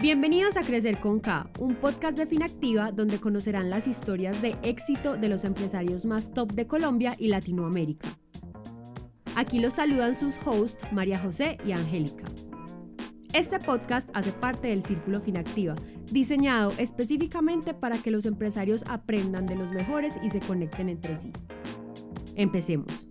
Bienvenidos 0.00 0.56
a 0.56 0.62
Crecer 0.62 1.00
con 1.00 1.18
K, 1.18 1.50
un 1.58 1.74
podcast 1.74 2.16
de 2.16 2.24
Finactiva 2.24 2.92
donde 2.92 3.18
conocerán 3.18 3.68
las 3.68 3.88
historias 3.88 4.40
de 4.40 4.56
éxito 4.62 5.16
de 5.16 5.28
los 5.28 5.42
empresarios 5.42 6.04
más 6.04 6.32
top 6.32 6.52
de 6.52 6.68
Colombia 6.68 7.16
y 7.18 7.26
Latinoamérica. 7.26 8.08
Aquí 9.34 9.58
los 9.58 9.72
saludan 9.72 10.14
sus 10.14 10.38
hosts 10.46 10.84
María 10.92 11.18
José 11.18 11.58
y 11.66 11.72
Angélica. 11.72 12.26
Este 13.32 13.58
podcast 13.58 14.08
hace 14.14 14.30
parte 14.30 14.68
del 14.68 14.84
Círculo 14.84 15.20
Finactiva, 15.20 15.74
diseñado 16.12 16.72
específicamente 16.78 17.74
para 17.74 17.98
que 17.98 18.12
los 18.12 18.24
empresarios 18.24 18.84
aprendan 18.86 19.46
de 19.46 19.56
los 19.56 19.72
mejores 19.72 20.14
y 20.22 20.30
se 20.30 20.38
conecten 20.38 20.90
entre 20.90 21.16
sí. 21.16 21.32
Empecemos. 22.36 23.07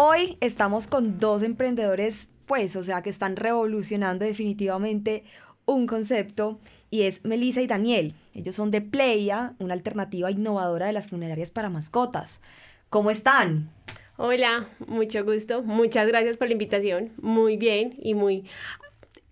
Hoy 0.00 0.38
estamos 0.40 0.86
con 0.86 1.18
dos 1.18 1.42
emprendedores, 1.42 2.30
pues, 2.46 2.76
o 2.76 2.84
sea, 2.84 3.02
que 3.02 3.10
están 3.10 3.34
revolucionando 3.34 4.24
definitivamente 4.24 5.24
un 5.64 5.88
concepto 5.88 6.60
y 6.88 7.02
es 7.02 7.24
Melissa 7.24 7.62
y 7.62 7.66
Daniel. 7.66 8.14
Ellos 8.32 8.54
son 8.54 8.70
de 8.70 8.80
Playa, 8.80 9.54
una 9.58 9.74
alternativa 9.74 10.30
innovadora 10.30 10.86
de 10.86 10.92
las 10.92 11.08
funerarias 11.08 11.50
para 11.50 11.68
mascotas. 11.68 12.42
¿Cómo 12.90 13.10
están? 13.10 13.72
Hola, 14.16 14.68
mucho 14.86 15.24
gusto. 15.24 15.64
Muchas 15.64 16.06
gracias 16.06 16.36
por 16.36 16.46
la 16.46 16.52
invitación. 16.52 17.10
Muy 17.20 17.56
bien 17.56 17.96
y 17.98 18.14
muy 18.14 18.44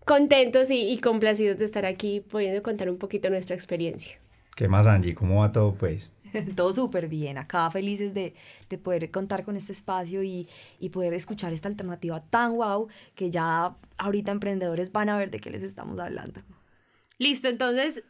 contentos 0.04 0.72
y, 0.72 0.98
complacidos 0.98 1.58
de 1.58 1.64
estar 1.64 1.86
aquí 1.86 2.22
pudiendo 2.28 2.60
contar 2.64 2.90
un 2.90 2.98
poquito 2.98 3.30
nuestra 3.30 3.54
experiencia. 3.54 4.18
¿Qué 4.56 4.66
más, 4.66 4.88
Angie? 4.88 5.14
¿Cómo 5.14 5.42
va 5.42 5.52
todo, 5.52 5.76
pues? 5.76 6.10
todo 6.56 6.72
súper 6.72 7.08
bien. 7.08 7.38
Acá 7.38 7.70
felices 7.70 8.14
de, 8.14 8.34
poder 8.82 9.10
contar 9.10 9.44
con 9.44 9.56
este 9.56 9.72
espacio 9.72 10.22
y, 10.22 10.48
poder 10.92 11.14
escuchar 11.14 11.52
esta 11.52 11.68
alternativa 11.68 12.20
tan 12.20 12.54
guau 12.54 12.88
que 13.14 13.30
ya 13.30 13.76
ahorita 13.98 14.32
emprendedores 14.32 14.92
van 14.92 15.08
a 15.08 15.16
ver 15.16 15.30
de 15.30 15.40
qué 15.40 15.50
les 15.50 15.62
estamos 15.62 15.98
hablando. 15.98 16.40
Listo, 17.18 17.48
entonces, 17.48 18.04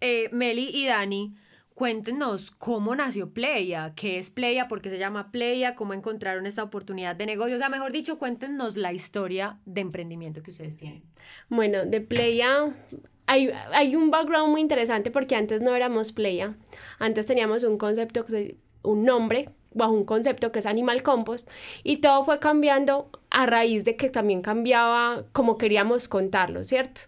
eh, 0.00 0.28
Meli 0.32 0.70
y 0.72 0.86
Dani, 0.86 1.34
cuéntenos 1.74 2.50
cómo 2.50 2.94
nació 2.94 3.32
Playa, 3.32 3.92
qué 3.94 4.18
es 4.18 4.30
Playa, 4.30 4.68
por 4.68 4.80
qué 4.80 4.90
se 4.90 4.98
llama 4.98 5.30
Playa, 5.30 5.74
cómo 5.74 5.94
encontraron 5.94 6.46
esta 6.46 6.62
oportunidad 6.62 7.16
de 7.16 7.26
negocio. 7.26 7.56
O 7.56 7.58
sea, 7.58 7.68
mejor 7.68 7.92
dicho, 7.92 8.18
cuéntenos 8.18 8.76
la 8.76 8.92
historia 8.92 9.58
de 9.64 9.80
emprendimiento 9.80 10.42
que 10.42 10.50
ustedes 10.50 10.76
tienen. 10.76 11.04
Bueno, 11.48 11.84
de 11.84 12.00
Playa 12.00 12.74
hay, 13.28 13.94
un 13.94 14.10
background 14.10 14.50
muy 14.50 14.60
interesante 14.60 15.10
porque 15.10 15.36
antes 15.36 15.60
no 15.60 15.74
éramos 15.74 16.12
Playa, 16.12 16.54
antes 16.98 17.26
teníamos 17.26 17.62
un 17.62 17.76
concepto, 17.76 18.24
un 18.82 19.04
nombre 19.04 19.50
bajo 19.74 19.92
un 19.92 20.04
concepto 20.04 20.50
que 20.50 20.60
es 20.60 20.66
Animal 20.66 21.02
Compost 21.02 21.48
y 21.84 21.98
todo 21.98 22.24
fue 22.24 22.38
cambiando 22.40 23.10
a 23.30 23.44
raíz 23.44 23.84
de 23.84 23.96
que 23.96 24.08
también 24.08 24.40
cambiaba 24.40 25.24
como 25.32 25.58
queríamos 25.58 26.08
contarlo, 26.08 26.64
¿cierto? 26.64 27.02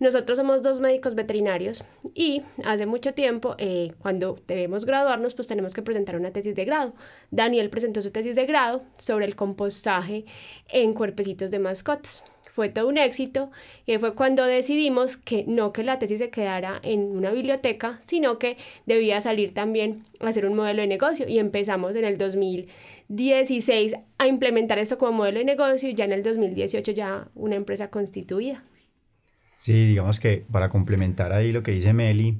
Nosotros 0.00 0.38
somos 0.38 0.62
dos 0.62 0.80
médicos 0.80 1.14
veterinarios 1.14 1.84
y 2.14 2.42
hace 2.64 2.86
mucho 2.86 3.14
tiempo, 3.14 3.54
eh, 3.58 3.92
cuando 4.00 4.38
debemos 4.48 4.86
graduarnos, 4.86 5.34
pues 5.34 5.46
tenemos 5.46 5.74
que 5.74 5.82
presentar 5.82 6.16
una 6.16 6.32
tesis 6.32 6.56
de 6.56 6.64
grado. 6.64 6.94
Daniel 7.30 7.68
presentó 7.68 8.00
su 8.00 8.10
tesis 8.10 8.34
de 8.34 8.46
grado 8.46 8.82
sobre 8.96 9.26
el 9.26 9.36
compostaje 9.36 10.24
en 10.68 10.94
cuerpecitos 10.94 11.50
de 11.50 11.58
mascotas 11.58 12.24
fue 12.60 12.68
todo 12.68 12.88
un 12.88 12.98
éxito 12.98 13.50
y 13.86 13.96
fue 13.96 14.14
cuando 14.14 14.44
decidimos 14.44 15.16
que 15.16 15.46
no 15.48 15.72
que 15.72 15.82
la 15.82 15.98
tesis 15.98 16.18
se 16.18 16.28
quedara 16.28 16.78
en 16.82 17.16
una 17.16 17.30
biblioteca, 17.30 17.98
sino 18.04 18.38
que 18.38 18.58
debía 18.84 19.18
salir 19.22 19.54
también 19.54 20.04
a 20.20 20.28
hacer 20.28 20.44
un 20.44 20.54
modelo 20.54 20.82
de 20.82 20.86
negocio 20.86 21.26
y 21.26 21.38
empezamos 21.38 21.96
en 21.96 22.04
el 22.04 22.18
2016 22.18 23.94
a 24.18 24.26
implementar 24.26 24.78
esto 24.78 24.98
como 24.98 25.12
modelo 25.12 25.38
de 25.38 25.46
negocio 25.46 25.88
y 25.88 25.94
ya 25.94 26.04
en 26.04 26.12
el 26.12 26.22
2018 26.22 26.92
ya 26.92 27.28
una 27.34 27.56
empresa 27.56 27.88
constituida. 27.88 28.62
Sí, 29.56 29.86
digamos 29.86 30.20
que 30.20 30.44
para 30.52 30.68
complementar 30.68 31.32
ahí 31.32 31.52
lo 31.52 31.62
que 31.62 31.70
dice 31.70 31.94
Meli, 31.94 32.36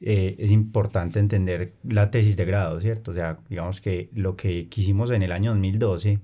eh, 0.00 0.34
es 0.36 0.50
importante 0.50 1.20
entender 1.20 1.74
la 1.84 2.10
tesis 2.10 2.36
de 2.36 2.44
grado, 2.44 2.80
¿cierto? 2.80 3.12
O 3.12 3.14
sea, 3.14 3.38
digamos 3.48 3.80
que 3.80 4.10
lo 4.14 4.34
que 4.34 4.66
quisimos 4.66 5.12
en 5.12 5.22
el 5.22 5.30
año 5.30 5.52
2012 5.52 6.18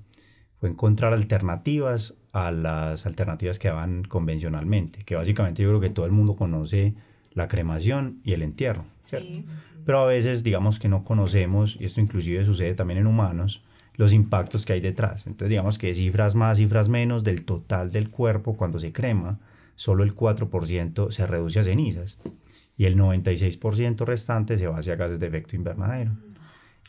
fue 0.64 0.70
encontrar 0.70 1.12
alternativas 1.12 2.14
a 2.32 2.50
las 2.50 3.04
alternativas 3.04 3.58
que 3.58 3.68
daban 3.68 4.02
convencionalmente, 4.04 5.00
que 5.04 5.14
básicamente 5.14 5.62
yo 5.62 5.68
creo 5.68 5.80
que 5.82 5.90
todo 5.90 6.06
el 6.06 6.12
mundo 6.12 6.36
conoce 6.36 6.94
la 7.34 7.48
cremación 7.48 8.20
y 8.24 8.32
el 8.32 8.40
entierro. 8.40 8.86
Pero 9.84 9.98
a 9.98 10.06
veces 10.06 10.42
digamos 10.42 10.78
que 10.78 10.88
no 10.88 11.04
conocemos, 11.04 11.76
y 11.78 11.84
esto 11.84 12.00
inclusive 12.00 12.46
sucede 12.46 12.72
también 12.72 13.00
en 13.00 13.06
humanos, 13.06 13.62
los 13.96 14.14
impactos 14.14 14.64
que 14.64 14.72
hay 14.72 14.80
detrás. 14.80 15.26
Entonces 15.26 15.50
digamos 15.50 15.76
que 15.76 15.92
cifras 15.92 16.34
más, 16.34 16.56
cifras 16.56 16.88
menos 16.88 17.24
del 17.24 17.44
total 17.44 17.92
del 17.92 18.08
cuerpo 18.08 18.56
cuando 18.56 18.80
se 18.80 18.90
crema, 18.90 19.40
solo 19.74 20.02
el 20.02 20.16
4% 20.16 21.10
se 21.10 21.26
reduce 21.26 21.60
a 21.60 21.64
cenizas 21.64 22.16
y 22.78 22.86
el 22.86 22.96
96% 22.96 24.06
restante 24.06 24.56
se 24.56 24.66
va 24.66 24.78
hacia 24.78 24.96
gases 24.96 25.20
de 25.20 25.26
efecto 25.26 25.56
invernadero. 25.56 26.12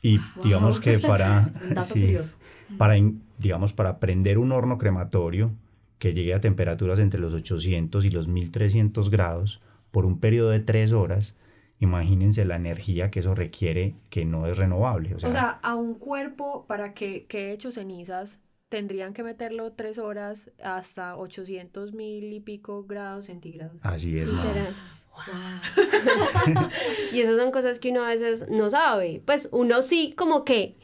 Y 0.02 0.22
digamos 0.42 0.80
que 0.80 0.98
para, 0.98 1.52
para, 2.78 2.96
digamos, 3.38 3.74
para 3.74 4.00
prender 4.00 4.38
un 4.38 4.52
horno 4.52 4.78
crematorio 4.78 5.52
que 6.00 6.14
llegue 6.14 6.34
a 6.34 6.42
temperaturas 6.42 7.00
entre 7.00 7.20
los 7.20 7.34
800 7.34 8.06
y 8.06 8.10
los 8.10 8.28
1300 8.28 9.10
grados 9.10 9.62
por 9.92 10.06
un 10.06 10.20
periodo 10.20 10.50
de 10.50 10.60
tres 10.60 10.92
horas, 10.92 11.36
imagínense 11.80 12.46
la 12.46 12.58
energía 12.58 13.12
que 13.12 13.20
eso 13.20 13.34
requiere 13.34 13.96
que 14.10 14.26
no 14.26 14.48
es 14.48 14.58
renovable. 14.58 15.16
O 15.16 15.20
sea, 15.20 15.50
a 15.50 15.76
un 15.76 15.96
cuerpo 15.96 16.66
para 16.68 16.94
que 16.94 17.26
quede 17.26 17.54
hecho 17.54 17.72
cenizas 17.72 18.40
tendrían 18.70 19.14
que 19.14 19.24
meterlo 19.24 19.72
tres 19.72 19.98
horas 19.98 20.52
hasta 20.62 21.16
800 21.16 21.94
mil 21.94 22.34
y 22.34 22.42
pico 22.42 22.84
grados 22.84 23.28
centígrados. 23.28 23.78
Así 23.82 24.18
es. 24.18 24.30
y 27.14 27.22
esas 27.22 27.38
son 27.38 27.52
cosas 27.52 27.80
que 27.80 27.92
uno 27.92 28.04
a 28.04 28.10
veces 28.10 28.50
no 28.50 28.70
sabe. 28.70 29.22
Pues 29.26 29.48
uno 29.52 29.82
sí 29.82 30.14
como 30.18 30.44
que 30.44 30.76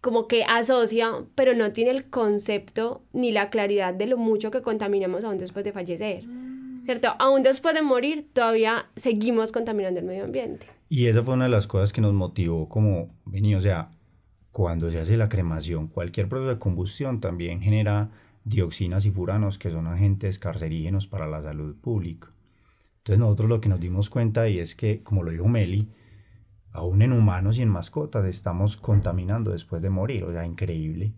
como 0.00 0.28
que 0.28 0.44
asocia, 0.44 1.24
pero 1.34 1.54
no 1.54 1.72
tiene 1.72 1.90
el 1.90 2.08
concepto 2.08 3.02
ni 3.12 3.32
la 3.32 3.50
claridad 3.50 3.94
de 3.94 4.06
lo 4.06 4.16
mucho 4.16 4.50
que 4.50 4.62
contaminamos 4.62 5.24
aún 5.24 5.38
después 5.38 5.64
de 5.64 5.72
fallecer. 5.72 6.26
Mm. 6.26 6.84
¿Cierto? 6.84 7.14
Aún 7.18 7.42
después 7.42 7.74
de 7.74 7.82
morir, 7.82 8.28
todavía 8.32 8.86
seguimos 8.96 9.52
contaminando 9.52 10.00
el 10.00 10.06
medio 10.06 10.24
ambiente. 10.24 10.66
Y 10.88 11.06
esa 11.06 11.22
fue 11.22 11.34
una 11.34 11.44
de 11.44 11.50
las 11.50 11.66
cosas 11.66 11.92
que 11.92 12.00
nos 12.00 12.14
motivó 12.14 12.68
como, 12.68 13.10
vení, 13.26 13.54
o 13.54 13.60
sea, 13.60 13.90
cuando 14.52 14.90
se 14.90 14.98
hace 14.98 15.16
la 15.16 15.28
cremación, 15.28 15.88
cualquier 15.88 16.28
proceso 16.28 16.48
de 16.48 16.58
combustión 16.58 17.20
también 17.20 17.60
genera 17.60 18.10
dioxinas 18.44 19.04
y 19.04 19.10
furanos, 19.10 19.58
que 19.58 19.70
son 19.70 19.86
agentes 19.86 20.38
carcerígenos 20.38 21.06
para 21.06 21.26
la 21.26 21.42
salud 21.42 21.76
pública. 21.76 22.30
Entonces 22.98 23.18
nosotros 23.18 23.48
lo 23.48 23.60
que 23.60 23.68
nos 23.68 23.80
dimos 23.80 24.08
cuenta 24.08 24.48
y 24.48 24.58
es 24.58 24.74
que, 24.74 25.02
como 25.02 25.22
lo 25.22 25.30
dijo 25.30 25.48
Meli, 25.48 25.88
aún 26.78 27.02
en 27.02 27.12
humanos 27.12 27.58
y 27.58 27.62
en 27.62 27.68
mascotas 27.68 28.24
estamos 28.24 28.76
contaminando 28.76 29.52
después 29.52 29.82
de 29.82 29.90
morir, 29.90 30.24
o 30.24 30.32
sea, 30.32 30.46
increíble. 30.46 31.12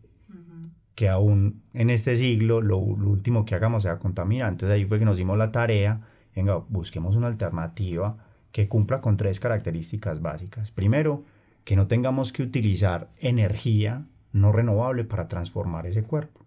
Que 0.94 1.09
aún 1.09 1.62
en 1.72 1.88
este 1.88 2.16
siglo 2.16 2.60
lo, 2.60 2.76
último 2.76 3.44
que 3.44 3.54
hagamos 3.54 3.84
sea 3.84 3.98
contaminar. 3.98 4.53
Entonces 4.53 4.75
ahí 4.75 4.84
fue 4.84 4.98
que 4.98 5.04
nos 5.04 5.16
dimos 5.16 5.38
la 5.38 5.50
tarea, 5.50 6.00
venga, 6.34 6.56
busquemos 6.69 7.16
una 7.16 7.28
alternativa 7.28 8.19
que 8.53 8.69
cumpla 8.69 9.00
con 9.00 9.16
tres 9.16 9.41
características 9.41 10.21
básicas. 10.21 10.71
Primero, 10.71 11.25
que 11.65 11.77
no 11.77 11.87
tengamos 11.87 12.32
que 12.32 12.42
utilizar 12.42 13.09
energía 13.19 14.04
no 14.32 14.53
renovable 14.53 15.04
para 15.04 15.28
transformar 15.28 15.87
ese 15.87 16.03
cuerpo. 16.03 16.44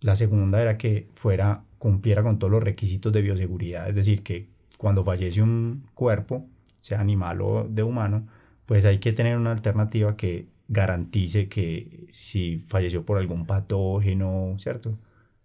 La 0.00 0.16
segunda 0.16 0.60
era 0.60 0.76
que 0.76 1.08
fuera 1.14 1.64
cumpliera 1.78 2.22
con 2.22 2.38
todos 2.38 2.50
los 2.50 2.62
requisitos 2.62 3.12
de 3.12 3.22
bioseguridad, 3.22 3.88
es 3.88 3.94
decir, 3.94 4.22
que 4.22 4.48
cuando 4.78 5.04
fallece 5.04 5.42
un 5.42 5.86
cuerpo, 5.94 6.46
sea 6.82 7.00
animal 7.00 7.40
o 7.40 7.66
de 7.68 7.82
humano, 7.84 8.26
pues 8.66 8.84
hay 8.84 8.98
que 8.98 9.12
tener 9.12 9.36
una 9.36 9.52
alternativa 9.52 10.16
que 10.16 10.48
garantice 10.68 11.48
que 11.48 12.06
si 12.08 12.58
falleció 12.58 13.04
por 13.04 13.18
algún 13.18 13.46
patógeno, 13.46 14.56
¿cierto? 14.58 14.98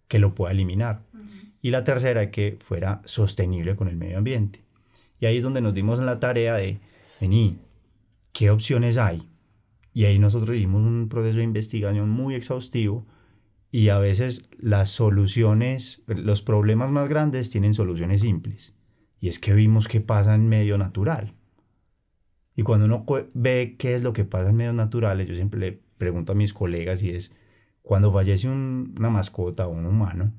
Que 0.08 0.18
lo 0.18 0.34
pueda 0.34 0.52
eliminar. 0.52 1.04
Y 1.62 1.70
la 1.70 1.84
tercera, 1.84 2.30
que 2.30 2.58
fuera 2.60 3.02
sostenible 3.04 3.76
con 3.76 3.88
el 3.88 3.96
medio 3.96 4.18
ambiente. 4.18 4.64
Y 5.20 5.26
ahí 5.26 5.36
es 5.36 5.42
donde 5.42 5.60
nos 5.60 5.74
dimos 5.74 6.00
la 6.00 6.18
tarea 6.18 6.54
de, 6.54 6.80
vení, 7.20 7.58
¿qué 8.32 8.50
opciones 8.50 8.98
hay? 8.98 9.28
Y 9.92 10.04
ahí 10.06 10.18
nosotros 10.18 10.56
hicimos 10.56 10.82
un 10.82 11.08
proceso 11.08 11.38
de 11.38 11.44
investigación 11.44 12.08
muy 12.08 12.34
exhaustivo 12.34 13.06
y 13.70 13.90
a 13.90 13.98
veces 13.98 14.48
las 14.58 14.90
soluciones, 14.90 16.02
los 16.06 16.42
problemas 16.42 16.90
más 16.90 17.08
grandes 17.08 17.50
tienen 17.50 17.74
soluciones 17.74 18.22
simples. 18.22 18.74
Y 19.20 19.28
es 19.28 19.38
que 19.38 19.52
vimos 19.52 19.88
qué 19.88 20.00
pasa 20.00 20.34
en 20.34 20.48
medio 20.48 20.78
natural. 20.78 21.34
Y 22.58 22.64
cuando 22.64 22.86
uno 22.86 23.06
ve 23.34 23.76
qué 23.78 23.94
es 23.94 24.02
lo 24.02 24.12
que 24.12 24.24
pasa 24.24 24.50
en 24.50 24.56
medios 24.56 24.74
naturales, 24.74 25.28
yo 25.28 25.36
siempre 25.36 25.60
le 25.60 25.80
pregunto 25.96 26.32
a 26.32 26.34
mis 26.34 26.52
colegas 26.52 27.04
y 27.04 27.10
es, 27.10 27.30
cuando 27.82 28.10
fallece 28.10 28.48
una 28.48 29.10
mascota 29.10 29.68
o 29.68 29.70
un 29.70 29.86
humano, 29.86 30.32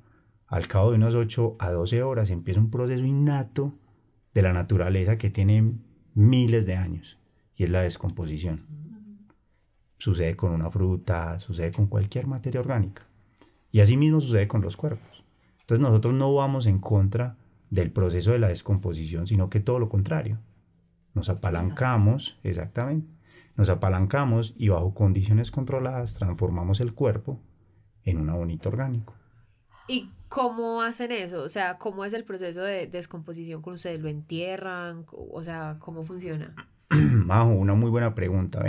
al 0.45 0.67
cabo 0.67 0.89
de 0.89 0.97
unas 0.97 1.15
8 1.15 1.55
a 1.59 1.71
12 1.71 2.03
horas 2.03 2.29
empieza 2.29 2.59
un 2.59 2.71
proceso 2.71 3.05
innato 3.05 3.73
de 4.33 4.41
la 4.41 4.51
naturaleza 4.51 5.17
que 5.17 5.29
tiene 5.29 5.75
miles 6.13 6.65
de 6.65 6.75
años 6.75 7.17
y 7.55 7.63
es 7.63 7.69
la 7.69 7.83
descomposición. 7.83 8.65
Sucede 9.97 10.35
con 10.35 10.51
una 10.51 10.69
fruta, 10.69 11.39
sucede 11.39 11.71
con 11.71 11.87
cualquier 11.87 12.27
materia 12.27 12.59
orgánica. 12.59 13.07
Y 13.71 13.79
así 13.79 13.95
mismo 13.95 14.19
sucede 14.19 14.49
con 14.49 14.61
los 14.61 14.75
cuerpos. 14.75 15.23
Entonces 15.61 15.81
nosotros 15.81 16.13
no 16.13 16.33
vamos 16.33 16.65
en 16.65 16.79
contra 16.79 17.37
del 17.69 17.91
proceso 17.91 18.33
de 18.33 18.39
la 18.39 18.49
descomposición, 18.49 19.25
sino 19.25 19.49
que 19.49 19.61
todo 19.61 19.79
lo 19.79 19.87
contrario. 19.87 20.37
Nos 21.13 21.29
apalancamos, 21.29 22.39
exactamente, 22.43 23.11
nos 23.55 23.69
apalancamos 23.69 24.53
y 24.57 24.69
bajo 24.69 24.93
condiciones 24.93 25.51
controladas 25.51 26.13
transformamos 26.13 26.79
el 26.79 26.93
cuerpo 26.93 27.41
en 28.03 28.17
una 28.17 28.35
bonita 28.35 28.69
orgánico. 28.69 29.15
¿Y 29.87 30.11
cómo 30.29 30.81
hacen 30.81 31.11
eso? 31.11 31.43
O 31.43 31.49
sea, 31.49 31.77
¿cómo 31.77 32.05
es 32.05 32.13
el 32.13 32.23
proceso 32.23 32.61
de 32.61 32.87
descomposición 32.87 33.61
con 33.61 33.73
ustedes? 33.73 33.99
¿Lo 33.99 34.07
entierran? 34.07 35.05
O 35.11 35.43
sea, 35.43 35.77
¿cómo 35.79 36.03
funciona? 36.03 36.53
Majo, 36.89 37.49
una 37.49 37.73
muy 37.73 37.89
buena 37.89 38.13
pregunta. 38.13 38.63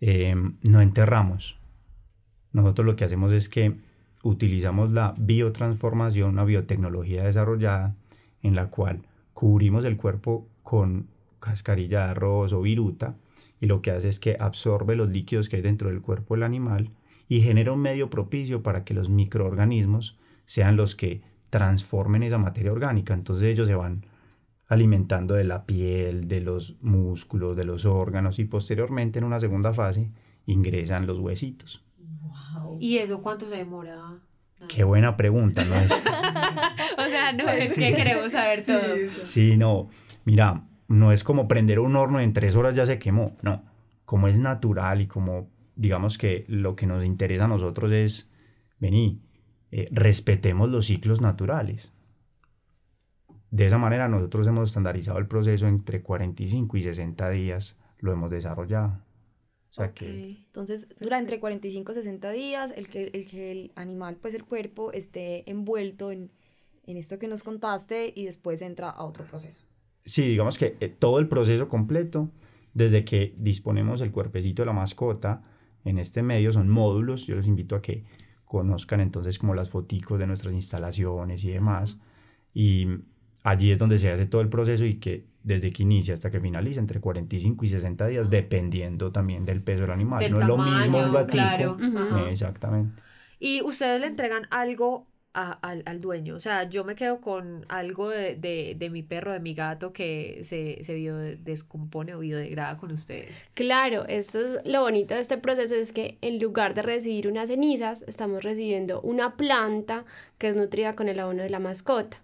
Eh, 0.00 0.34
no 0.62 0.80
enterramos. 0.80 1.58
Nosotros 2.52 2.86
lo 2.86 2.96
que 2.96 3.04
hacemos 3.04 3.32
es 3.32 3.48
que 3.48 3.80
utilizamos 4.22 4.92
la 4.92 5.14
biotransformación, 5.18 6.30
una 6.30 6.44
biotecnología 6.44 7.24
desarrollada 7.24 7.96
en 8.42 8.54
la 8.54 8.70
cual 8.70 9.06
cubrimos 9.32 9.84
el 9.84 9.96
cuerpo 9.96 10.48
con 10.62 11.08
cascarilla 11.40 12.04
de 12.04 12.10
arroz 12.10 12.52
o 12.52 12.60
viruta 12.60 13.16
y 13.60 13.66
lo 13.66 13.82
que 13.82 13.90
hace 13.90 14.08
es 14.08 14.18
que 14.20 14.36
absorbe 14.38 14.96
los 14.96 15.10
líquidos 15.10 15.48
que 15.48 15.56
hay 15.56 15.62
dentro 15.62 15.90
del 15.90 16.00
cuerpo 16.00 16.34
del 16.34 16.44
animal 16.44 16.90
y 17.28 17.42
genera 17.42 17.72
un 17.72 17.80
medio 17.80 18.10
propicio 18.10 18.62
para 18.62 18.84
que 18.84 18.94
los 18.94 19.08
microorganismos 19.08 20.18
sean 20.44 20.76
los 20.76 20.96
que 20.96 21.22
transformen 21.50 22.22
esa 22.22 22.38
materia 22.38 22.72
orgánica. 22.72 23.14
Entonces 23.14 23.44
ellos 23.44 23.68
se 23.68 23.74
van 23.74 24.06
alimentando 24.66 25.34
de 25.34 25.44
la 25.44 25.66
piel, 25.66 26.26
de 26.28 26.40
los 26.40 26.76
músculos, 26.80 27.56
de 27.56 27.64
los 27.64 27.84
órganos 27.84 28.38
y 28.38 28.44
posteriormente 28.44 29.18
en 29.18 29.24
una 29.24 29.40
segunda 29.40 29.74
fase 29.74 30.10
ingresan 30.46 31.06
los 31.06 31.18
huesitos. 31.18 31.84
¿Y 32.78 32.98
eso 32.98 33.20
cuánto 33.20 33.48
se 33.48 33.56
demora? 33.56 34.18
Qué 34.68 34.84
buena 34.84 35.16
pregunta, 35.16 35.64
¿no 35.64 35.74
es? 35.74 35.90
o 36.98 37.06
sea, 37.08 37.32
no 37.32 37.48
es 37.48 37.74
que 37.74 37.94
queremos 37.94 38.32
saber 38.32 38.64
todo. 38.64 38.80
Sí, 39.22 39.56
no. 39.56 39.88
Mira, 40.24 40.64
no 40.90 41.12
es 41.12 41.22
como 41.22 41.46
prender 41.46 41.78
un 41.78 41.94
horno 41.94 42.20
y 42.20 42.24
en 42.24 42.32
tres 42.32 42.56
horas 42.56 42.74
ya 42.74 42.84
se 42.84 42.98
quemó. 42.98 43.36
No. 43.42 43.64
Como 44.04 44.26
es 44.26 44.40
natural 44.40 45.00
y 45.00 45.06
como 45.06 45.48
digamos 45.76 46.18
que 46.18 46.44
lo 46.48 46.74
que 46.74 46.86
nos 46.86 47.04
interesa 47.04 47.44
a 47.44 47.48
nosotros 47.48 47.92
es, 47.92 48.28
vení, 48.80 49.22
eh, 49.70 49.88
respetemos 49.92 50.68
los 50.68 50.86
ciclos 50.86 51.20
naturales. 51.20 51.92
De 53.52 53.66
esa 53.66 53.78
manera 53.78 54.08
nosotros 54.08 54.48
hemos 54.48 54.70
estandarizado 54.70 55.18
el 55.18 55.28
proceso 55.28 55.68
entre 55.68 56.02
45 56.02 56.76
y 56.76 56.82
60 56.82 57.30
días, 57.30 57.76
lo 57.98 58.12
hemos 58.12 58.32
desarrollado. 58.32 59.00
O 59.76 59.94
que... 59.94 60.42
Entonces 60.46 60.88
dura 60.98 61.20
entre 61.20 61.38
45 61.38 61.92
y 61.92 61.94
60 61.94 62.30
días 62.32 62.74
el 62.76 62.90
que, 62.90 63.12
el 63.14 63.28
que 63.28 63.52
el 63.52 63.72
animal, 63.76 64.16
pues 64.16 64.34
el 64.34 64.44
cuerpo, 64.44 64.90
esté 64.92 65.48
envuelto 65.48 66.10
en, 66.10 66.32
en 66.84 66.96
esto 66.96 67.16
que 67.16 67.28
nos 67.28 67.44
contaste 67.44 68.12
y 68.12 68.24
después 68.24 68.60
entra 68.60 68.90
a 68.90 69.04
otro 69.04 69.24
proceso. 69.24 69.69
Sí, 70.10 70.22
digamos 70.22 70.58
que 70.58 70.76
eh, 70.80 70.88
todo 70.88 71.20
el 71.20 71.28
proceso 71.28 71.68
completo, 71.68 72.32
desde 72.74 73.04
que 73.04 73.32
disponemos 73.38 74.00
el 74.00 74.10
cuerpecito 74.10 74.62
de 74.62 74.66
la 74.66 74.72
mascota 74.72 75.44
en 75.84 76.00
este 76.00 76.20
medio, 76.24 76.52
son 76.52 76.68
módulos. 76.68 77.28
Yo 77.28 77.36
los 77.36 77.46
invito 77.46 77.76
a 77.76 77.80
que 77.80 78.02
conozcan 78.44 78.98
entonces 79.00 79.38
como 79.38 79.54
las 79.54 79.70
foticos 79.70 80.18
de 80.18 80.26
nuestras 80.26 80.52
instalaciones 80.52 81.44
y 81.44 81.50
demás. 81.50 82.00
Y 82.52 82.88
allí 83.44 83.70
es 83.70 83.78
donde 83.78 83.98
se 83.98 84.10
hace 84.10 84.26
todo 84.26 84.40
el 84.40 84.48
proceso 84.48 84.84
y 84.84 84.94
que 84.94 85.26
desde 85.44 85.70
que 85.70 85.84
inicia 85.84 86.14
hasta 86.14 86.28
que 86.28 86.40
finaliza, 86.40 86.80
entre 86.80 86.98
45 86.98 87.64
y 87.64 87.68
60 87.68 88.08
días, 88.08 88.30
dependiendo 88.30 89.12
también 89.12 89.44
del 89.44 89.62
peso 89.62 89.82
del 89.82 89.92
animal. 89.92 90.28
no 90.28 90.40
es 90.40 90.46
lo 90.48 90.58
mismo 90.58 90.98
un 90.98 91.12
gatito. 91.12 91.76
Claro. 91.76 92.26
Exactamente. 92.28 93.00
Y 93.38 93.62
ustedes 93.62 94.00
le 94.00 94.08
entregan 94.08 94.48
algo 94.50 95.06
al, 95.32 96.00
dueño. 96.00 96.34
O 96.34 96.40
sea, 96.40 96.68
yo 96.68 96.84
me 96.84 96.94
quedo 96.94 97.20
con 97.20 97.64
algo 97.68 98.08
de, 98.08 98.88
mi 98.90 99.02
perro, 99.02 99.32
de 99.32 99.40
mi 99.40 99.54
gato 99.54 99.92
que 99.92 100.40
se, 100.42 100.82
se 100.82 100.94
biodescompone 100.94 102.14
o 102.14 102.20
biodegrada 102.20 102.76
con 102.76 102.90
ustedes. 102.92 103.40
Claro, 103.54 104.06
eso 104.08 104.40
es 104.40 104.66
lo 104.66 104.82
bonito 104.82 105.14
de 105.14 105.20
este 105.20 105.38
proceso, 105.38 105.74
es 105.74 105.92
que 105.92 106.18
en 106.20 106.38
lugar 106.40 106.74
de 106.74 106.82
recibir 106.82 107.28
unas 107.28 107.48
cenizas, 107.48 108.02
estamos 108.08 108.42
recibiendo 108.42 109.00
una 109.02 109.36
planta 109.36 110.04
que 110.38 110.48
es 110.48 110.56
nutrida 110.56 110.96
con 110.96 111.08
el 111.08 111.20
abono 111.20 111.42
de 111.42 111.50
la 111.50 111.58
mascota. 111.58 112.16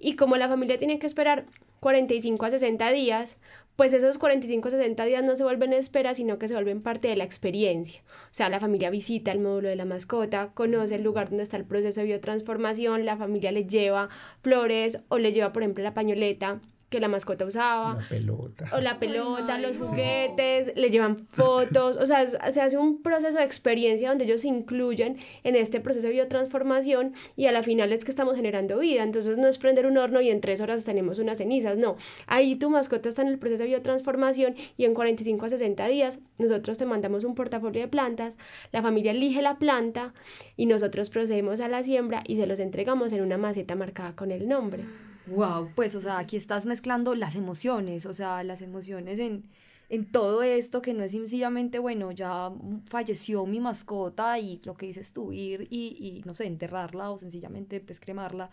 Y 0.00 0.16
como 0.16 0.36
la 0.36 0.48
familia 0.48 0.76
tiene 0.76 0.98
que 0.98 1.06
esperar 1.06 1.46
45 1.80 2.44
a 2.44 2.50
60 2.50 2.90
días, 2.92 3.38
pues 3.76 3.92
esos 3.92 4.18
45 4.18 4.68
o 4.68 4.70
60 4.70 5.04
días 5.04 5.24
no 5.24 5.36
se 5.36 5.42
vuelven 5.42 5.72
espera, 5.72 6.14
sino 6.14 6.38
que 6.38 6.48
se 6.48 6.54
vuelven 6.54 6.82
parte 6.82 7.08
de 7.08 7.16
la 7.16 7.24
experiencia. 7.24 8.02
O 8.24 8.32
sea, 8.34 8.48
la 8.48 8.60
familia 8.60 8.90
visita 8.90 9.32
el 9.32 9.40
módulo 9.40 9.68
de 9.68 9.76
la 9.76 9.84
mascota, 9.84 10.50
conoce 10.52 10.96
el 10.96 11.02
lugar 11.02 11.30
donde 11.30 11.44
está 11.44 11.56
el 11.56 11.64
proceso 11.64 12.00
de 12.00 12.06
biotransformación, 12.06 13.06
la 13.06 13.16
familia 13.16 13.52
le 13.52 13.64
lleva 13.64 14.08
flores 14.42 15.00
o 15.08 15.18
le 15.18 15.32
lleva, 15.32 15.52
por 15.52 15.62
ejemplo, 15.62 15.82
la 15.82 15.94
pañoleta 15.94 16.60
que 16.90 17.00
la 17.00 17.08
mascota 17.08 17.44
usaba. 17.44 17.94
La 17.94 18.08
pelota. 18.08 18.64
O 18.72 18.80
la 18.80 18.98
pelota, 18.98 19.58
los 19.58 19.76
juguetes, 19.76 20.72
le 20.76 20.90
llevan 20.90 21.26
fotos. 21.30 21.96
O 21.96 22.06
sea, 22.06 22.26
se 22.26 22.60
hace 22.60 22.76
un 22.76 23.00
proceso 23.00 23.38
de 23.38 23.44
experiencia 23.44 24.08
donde 24.08 24.24
ellos 24.24 24.42
se 24.42 24.48
incluyen 24.48 25.18
en 25.44 25.56
este 25.56 25.80
proceso 25.80 26.08
de 26.08 26.14
biotransformación 26.14 27.14
y 27.36 27.46
a 27.46 27.52
la 27.52 27.62
final 27.62 27.92
es 27.92 28.04
que 28.04 28.10
estamos 28.10 28.36
generando 28.36 28.80
vida. 28.80 29.04
Entonces 29.04 29.38
no 29.38 29.46
es 29.46 29.56
prender 29.58 29.86
un 29.86 29.96
horno 29.98 30.20
y 30.20 30.30
en 30.30 30.40
tres 30.40 30.60
horas 30.60 30.84
tenemos 30.84 31.20
unas 31.20 31.38
cenizas. 31.38 31.78
No. 31.78 31.96
Ahí 32.26 32.56
tu 32.56 32.70
mascota 32.70 33.08
está 33.08 33.22
en 33.22 33.28
el 33.28 33.38
proceso 33.38 33.62
de 33.62 33.68
biotransformación 33.68 34.56
y 34.76 34.84
en 34.84 34.94
45 34.94 35.46
a 35.46 35.48
60 35.48 35.86
días 35.86 36.20
nosotros 36.38 36.76
te 36.76 36.86
mandamos 36.86 37.22
un 37.22 37.36
portafolio 37.36 37.82
de 37.82 37.88
plantas, 37.88 38.36
la 38.72 38.82
familia 38.82 39.12
elige 39.12 39.42
la 39.42 39.58
planta 39.58 40.12
y 40.56 40.66
nosotros 40.66 41.08
procedemos 41.10 41.60
a 41.60 41.68
la 41.68 41.84
siembra 41.84 42.24
y 42.26 42.36
se 42.36 42.46
los 42.46 42.58
entregamos 42.58 43.12
en 43.12 43.22
una 43.22 43.38
maceta 43.38 43.76
marcada 43.76 44.16
con 44.16 44.32
el 44.32 44.48
nombre. 44.48 44.84
Wow, 45.30 45.70
pues, 45.74 45.94
o 45.94 46.00
sea, 46.00 46.18
aquí 46.18 46.36
estás 46.36 46.66
mezclando 46.66 47.14
las 47.14 47.34
emociones, 47.34 48.06
o 48.06 48.14
sea, 48.14 48.42
las 48.42 48.62
emociones 48.62 49.18
en, 49.18 49.44
en 49.88 50.10
todo 50.10 50.42
esto 50.42 50.82
que 50.82 50.94
no 50.94 51.02
es 51.02 51.12
sencillamente, 51.12 51.78
bueno, 51.78 52.12
ya 52.12 52.52
falleció 52.88 53.44
mi 53.46 53.60
mascota 53.60 54.38
y 54.38 54.60
lo 54.64 54.74
que 54.74 54.86
dices 54.86 55.12
tú, 55.12 55.32
ir 55.32 55.66
y, 55.70 55.96
y, 55.98 56.22
no 56.24 56.34
sé, 56.34 56.46
enterrarla 56.46 57.10
o 57.10 57.18
sencillamente 57.18 57.80
pues 57.80 57.98
cremarla, 57.98 58.50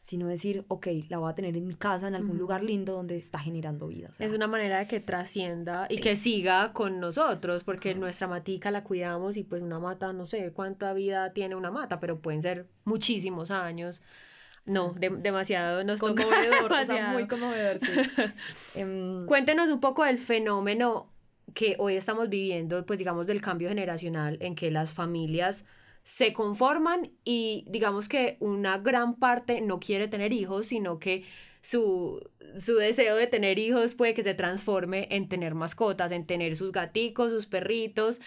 sino 0.00 0.28
decir, 0.28 0.64
ok, 0.68 0.86
la 1.08 1.18
voy 1.18 1.28
a 1.28 1.34
tener 1.34 1.56
en 1.56 1.72
casa, 1.72 2.06
en 2.06 2.14
algún 2.14 2.38
lugar 2.38 2.62
lindo 2.62 2.92
donde 2.92 3.16
está 3.16 3.40
generando 3.40 3.88
vida. 3.88 4.10
es 4.20 4.32
una 4.32 4.46
manera 4.46 4.78
de 4.78 4.86
que 4.86 5.00
trascienda 5.00 5.88
y 5.90 5.98
que 5.98 6.14
siga 6.14 6.72
con 6.72 7.00
nosotros, 7.00 7.64
porque 7.64 7.96
nuestra 7.96 8.28
matica 8.28 8.70
la 8.70 8.84
cuidamos 8.84 9.36
y 9.36 9.42
pues 9.42 9.62
una 9.62 9.80
mata, 9.80 10.12
no 10.12 10.26
sé 10.26 10.52
cuánta 10.52 10.92
vida 10.92 11.32
tiene 11.32 11.56
una 11.56 11.72
mata, 11.72 11.98
pero 11.98 12.20
pueden 12.20 12.40
ser 12.40 12.68
muchísimos 12.84 13.50
años. 13.50 14.02
No, 14.66 14.94
demasiado 14.98 15.84
nos 15.84 16.00
conmovedor, 16.00 16.72
muy 17.12 17.26
conmovedor, 17.28 17.78
sí. 17.78 17.86
Em, 18.74 19.24
Cuéntenos 19.26 19.70
un 19.70 19.80
poco 19.80 20.04
del 20.04 20.18
fenómeno 20.18 21.12
que 21.54 21.76
hoy 21.78 21.94
estamos 21.94 22.28
viviendo, 22.28 22.84
pues 22.84 22.98
digamos 22.98 23.26
del 23.26 23.40
cambio 23.40 23.68
generacional 23.68 24.38
en 24.40 24.56
que 24.56 24.70
las 24.70 24.92
familias 24.92 25.64
se 26.02 26.32
conforman 26.32 27.12
y 27.24 27.64
digamos 27.68 28.08
que 28.08 28.36
una 28.40 28.78
gran 28.78 29.16
parte 29.16 29.60
no 29.60 29.80
quiere 29.80 30.08
tener 30.08 30.32
hijos, 30.32 30.66
sino 30.66 30.98
que 30.98 31.24
su, 31.62 32.20
su 32.60 32.76
deseo 32.76 33.16
de 33.16 33.26
tener 33.26 33.58
hijos 33.58 33.94
puede 33.94 34.14
que 34.14 34.22
se 34.22 34.34
transforme 34.34 35.08
en 35.10 35.28
tener 35.28 35.54
mascotas, 35.54 36.12
en 36.12 36.26
tener 36.26 36.56
sus 36.56 36.70
gaticos, 36.70 37.30
sus 37.30 37.46
perritos, 37.46 38.20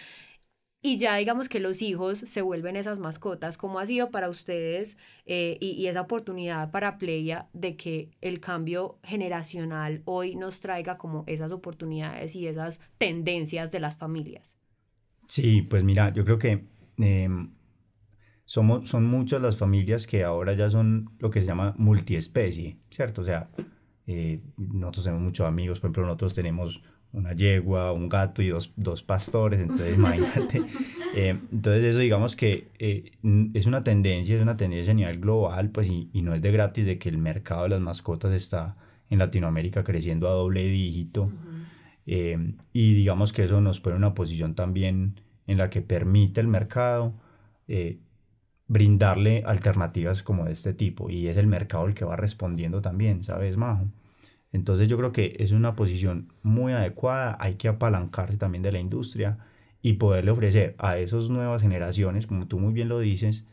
y 0.82 0.96
ya 0.96 1.16
digamos 1.16 1.48
que 1.48 1.60
los 1.60 1.82
hijos 1.82 2.18
se 2.18 2.40
vuelven 2.42 2.76
esas 2.76 2.98
mascotas. 2.98 3.58
¿Cómo 3.58 3.80
ha 3.80 3.86
sido 3.86 4.10
para 4.10 4.30
ustedes 4.30 4.96
eh, 5.26 5.58
y, 5.60 5.86
esa 5.86 6.00
oportunidad 6.00 6.70
para 6.70 6.96
Playa 6.96 7.48
de 7.52 7.76
que 7.76 8.10
el 8.22 8.40
cambio 8.40 8.98
generacional 9.02 10.02
hoy 10.06 10.36
nos 10.36 10.60
traiga 10.60 10.96
como 10.96 11.24
esas 11.26 11.52
oportunidades 11.52 12.34
y 12.34 12.46
esas 12.46 12.80
tendencias 12.96 13.70
de 13.70 13.80
las 13.80 13.98
familias? 13.98 14.56
Sí, 15.26 15.62
pues 15.62 15.84
mira, 15.84 16.12
yo 16.14 16.24
creo 16.24 16.38
que 16.38 16.66
em, 16.96 17.52
somos, 18.46 18.88
son 18.88 19.04
muchas 19.04 19.42
las 19.42 19.56
familias 19.56 20.06
que 20.06 20.24
ahora 20.24 20.54
ya 20.54 20.70
son 20.70 21.10
lo 21.18 21.28
que 21.28 21.40
se 21.40 21.46
llama 21.46 21.74
multiespecie, 21.76 22.78
¿cierto? 22.90 23.20
O 23.20 23.24
sea, 23.24 23.50
eh, 24.06 24.40
nosotros 24.56 25.04
tenemos 25.04 25.24
muchos 25.24 25.46
amigos, 25.46 25.78
por 25.78 25.88
ejemplo, 25.88 26.04
nosotros 26.04 26.32
tenemos 26.32 26.82
una 27.12 27.32
yegua, 27.32 27.92
un 27.92 28.08
gato 28.08 28.42
y 28.42 28.48
dos, 28.48 28.72
dos 28.76 29.02
pastores, 29.02 29.60
entonces 29.60 29.94
imagínate. 29.96 30.62
Eh, 31.16 31.36
entonces 31.52 31.84
eso 31.84 31.98
digamos 31.98 32.36
que 32.36 32.68
eh, 32.78 33.12
es 33.54 33.66
una 33.66 33.82
tendencia, 33.82 34.36
es 34.36 34.42
una 34.42 34.56
tendencia 34.56 34.92
a 34.92 34.94
nivel 34.94 35.20
global, 35.20 35.70
pues 35.70 35.88
y, 35.88 36.08
y, 36.12 36.22
no 36.22 36.34
es 36.34 36.42
de 36.42 36.52
gratis 36.52 36.86
de 36.86 36.98
que 36.98 37.08
el 37.08 37.18
mercado 37.18 37.64
de 37.64 37.70
las 37.70 37.80
mascotas 37.80 38.32
está 38.32 38.76
en 39.08 39.18
Latinoamérica 39.18 39.82
creciendo 39.82 40.28
a 40.28 40.32
doble 40.32 40.62
dígito. 40.64 41.30
Eh, 42.06 42.54
y 42.72 42.94
digamos 42.94 43.32
que 43.32 43.44
eso 43.44 43.60
nos 43.60 43.80
pone 43.80 43.96
en 43.96 44.04
una 44.04 44.14
posición 44.14 44.54
también 44.54 45.20
en 45.46 45.58
la 45.58 45.68
que 45.68 45.82
permite 45.82 46.40
el 46.40 46.48
mercado 46.48 47.14
brindarle 48.66 49.42
alternativas 49.46 50.22
como 50.22 50.44
de 50.44 50.52
este 50.52 50.72
tipo 50.74 51.10
y 51.10 51.26
es 51.26 51.36
el 51.36 51.48
mercado 51.48 51.86
el 51.86 51.94
que 51.94 52.04
va 52.04 52.14
respondiendo 52.14 52.80
también, 52.80 53.24
¿sabes, 53.24 53.56
Majo? 53.56 53.86
Entonces 54.52 54.88
yo 54.88 54.96
creo 54.96 55.12
que 55.12 55.36
es 55.38 55.52
una 55.52 55.76
posición 55.76 56.32
muy 56.42 56.72
adecuada, 56.72 57.36
hay 57.40 57.54
que 57.54 57.68
apalancarse 57.68 58.36
también 58.36 58.62
de 58.62 58.72
la 58.72 58.80
industria 58.80 59.38
y 59.80 59.94
poderle 59.94 60.32
ofrecer 60.32 60.74
a 60.78 60.98
esas 60.98 61.30
nuevas 61.30 61.62
generaciones, 61.62 62.26
como 62.26 62.46
tú 62.48 62.58
muy 62.58 62.72
bien 62.72 62.88
lo 62.88 62.98
dices, 62.98 63.46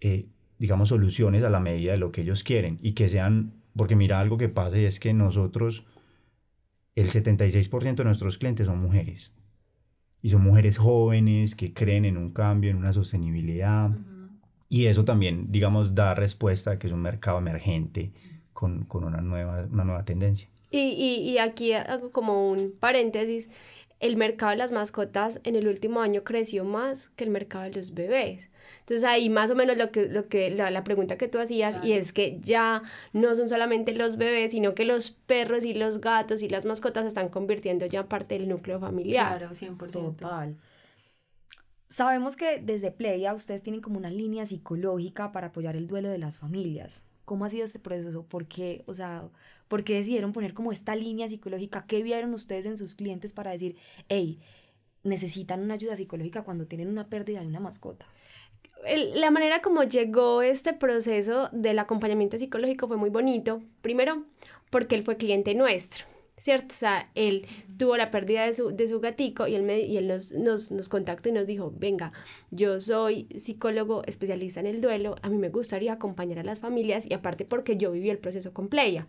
eh, 0.00 0.28
digamos, 0.58 0.88
soluciones 0.88 1.44
a 1.44 1.50
la 1.50 1.60
medida 1.60 1.92
de 1.92 1.98
lo 1.98 2.12
que 2.12 2.22
ellos 2.22 2.42
quieren 2.42 2.78
y 2.82 2.92
que 2.92 3.08
sean, 3.08 3.54
porque 3.76 3.96
mira, 3.96 4.20
algo 4.20 4.36
que 4.36 4.48
pasa 4.48 4.78
y 4.78 4.84
es 4.84 5.00
que 5.00 5.14
nosotros, 5.14 5.86
el 6.94 7.10
76% 7.10 7.96
de 7.96 8.04
nuestros 8.04 8.38
clientes 8.38 8.66
son 8.66 8.80
mujeres. 8.80 9.32
Y 10.22 10.30
son 10.30 10.42
mujeres 10.42 10.78
jóvenes 10.78 11.54
que 11.54 11.72
creen 11.72 12.04
en 12.04 12.16
un 12.16 12.32
cambio, 12.32 12.70
en 12.70 12.78
una 12.78 12.92
sostenibilidad. 12.92 13.90
Y 14.68 14.86
eso 14.86 15.04
también, 15.04 15.52
digamos, 15.52 15.94
da 15.94 16.14
respuesta 16.14 16.72
a 16.72 16.78
que 16.78 16.88
es 16.88 16.92
un 16.92 17.02
mercado 17.02 17.38
emergente 17.38 18.12
con, 18.56 18.86
con 18.86 19.04
una, 19.04 19.20
nueva, 19.20 19.68
una 19.70 19.84
nueva 19.84 20.04
tendencia. 20.04 20.48
Y, 20.70 20.78
y, 20.78 21.30
y 21.30 21.38
aquí 21.38 21.74
hago 21.74 22.10
como 22.10 22.50
un 22.50 22.72
paréntesis 22.72 23.50
el 24.00 24.16
mercado 24.16 24.50
de 24.50 24.56
las 24.56 24.72
mascotas 24.72 25.40
en 25.44 25.56
el 25.56 25.68
último 25.68 26.00
año 26.00 26.24
creció 26.24 26.64
más 26.64 27.10
que 27.10 27.24
el 27.24 27.30
mercado 27.30 27.64
de 27.64 27.72
los 27.72 27.94
bebés. 27.94 28.50
Entonces 28.80 29.04
ahí 29.04 29.30
más 29.30 29.50
o 29.50 29.54
menos 29.54 29.76
lo 29.76 29.90
que, 29.90 30.06
lo 30.08 30.28
que 30.28 30.50
la, 30.50 30.70
la 30.70 30.84
pregunta 30.84 31.16
que 31.16 31.28
tú 31.28 31.38
hacías 31.38 31.82
y 31.84 31.92
es 31.92 32.12
que 32.12 32.38
ya 32.40 32.82
no 33.12 33.34
son 33.34 33.48
solamente 33.48 33.94
los 33.94 34.16
bebés, 34.16 34.52
sino 34.52 34.74
que 34.74 34.84
los 34.84 35.12
perros 35.12 35.64
y 35.64 35.74
los 35.74 36.00
gatos 36.00 36.42
y 36.42 36.48
las 36.48 36.64
mascotas 36.64 37.04
se 37.04 37.08
están 37.08 37.28
convirtiendo 37.28 37.86
ya 37.86 38.08
parte 38.08 38.38
del 38.38 38.48
núcleo 38.48 38.80
familiar. 38.80 39.38
Claro, 39.38 39.54
100%. 39.54 39.90
Total. 39.90 40.56
Sabemos 41.88 42.36
que 42.36 42.60
desde 42.60 42.90
Playa 42.90 43.32
ustedes 43.32 43.62
tienen 43.62 43.80
como 43.80 43.98
una 43.98 44.10
línea 44.10 44.44
psicológica 44.44 45.32
para 45.32 45.48
apoyar 45.48 45.76
el 45.76 45.86
duelo 45.86 46.08
de 46.08 46.18
las 46.18 46.38
familias. 46.38 47.04
¿Cómo 47.26 47.44
ha 47.44 47.50
sido 47.50 47.66
este 47.66 47.78
proceso? 47.78 48.22
¿Por 48.22 48.46
qué, 48.46 48.82
o 48.86 48.94
sea, 48.94 49.28
por 49.68 49.84
qué 49.84 49.94
decidieron 49.94 50.32
poner 50.32 50.54
como 50.54 50.72
esta 50.72 50.96
línea 50.96 51.28
psicológica? 51.28 51.84
¿Qué 51.86 52.02
vieron 52.02 52.32
ustedes 52.32 52.64
en 52.64 52.78
sus 52.78 52.94
clientes 52.94 53.34
para 53.34 53.50
decir, 53.50 53.76
hey, 54.08 54.38
necesitan 55.02 55.60
una 55.60 55.74
ayuda 55.74 55.96
psicológica 55.96 56.44
cuando 56.44 56.66
tienen 56.66 56.88
una 56.88 57.08
pérdida 57.08 57.40
de 57.40 57.48
una 57.48 57.60
mascota? 57.60 58.06
la 59.14 59.32
manera 59.32 59.62
como 59.62 59.82
llegó 59.82 60.42
este 60.42 60.72
proceso 60.72 61.48
del 61.50 61.78
acompañamiento 61.80 62.38
psicológico 62.38 62.86
fue 62.86 62.96
muy 62.96 63.10
bonito. 63.10 63.60
Primero, 63.82 64.24
porque 64.70 64.94
él 64.94 65.02
fue 65.02 65.16
cliente 65.16 65.54
nuestro. 65.56 66.06
¿Cierto? 66.38 66.68
O 66.70 66.76
sea, 66.76 67.10
él 67.14 67.46
tuvo 67.78 67.96
la 67.96 68.10
pérdida 68.10 68.44
de 68.44 68.52
su, 68.52 68.70
de 68.74 68.88
su 68.88 69.00
gatico 69.00 69.46
y 69.46 69.54
él, 69.54 69.62
me, 69.62 69.80
y 69.80 69.96
él 69.96 70.08
nos, 70.08 70.32
nos, 70.32 70.70
nos, 70.70 70.88
contactó 70.88 71.28
y 71.28 71.32
nos 71.32 71.46
dijo, 71.46 71.72
venga, 71.76 72.12
yo 72.50 72.80
soy 72.80 73.26
psicólogo 73.36 74.02
especialista 74.06 74.60
en 74.60 74.66
el 74.66 74.80
duelo, 74.80 75.16
a 75.22 75.28
mí 75.28 75.38
me 75.38 75.48
gustaría 75.48 75.94
acompañar 75.94 76.38
a 76.38 76.44
las 76.44 76.60
familias 76.60 77.06
y 77.08 77.14
aparte 77.14 77.44
porque 77.44 77.76
yo 77.76 77.90
viví 77.90 78.10
el 78.10 78.18
proceso 78.18 78.52
con 78.52 78.68
Playa, 78.68 79.06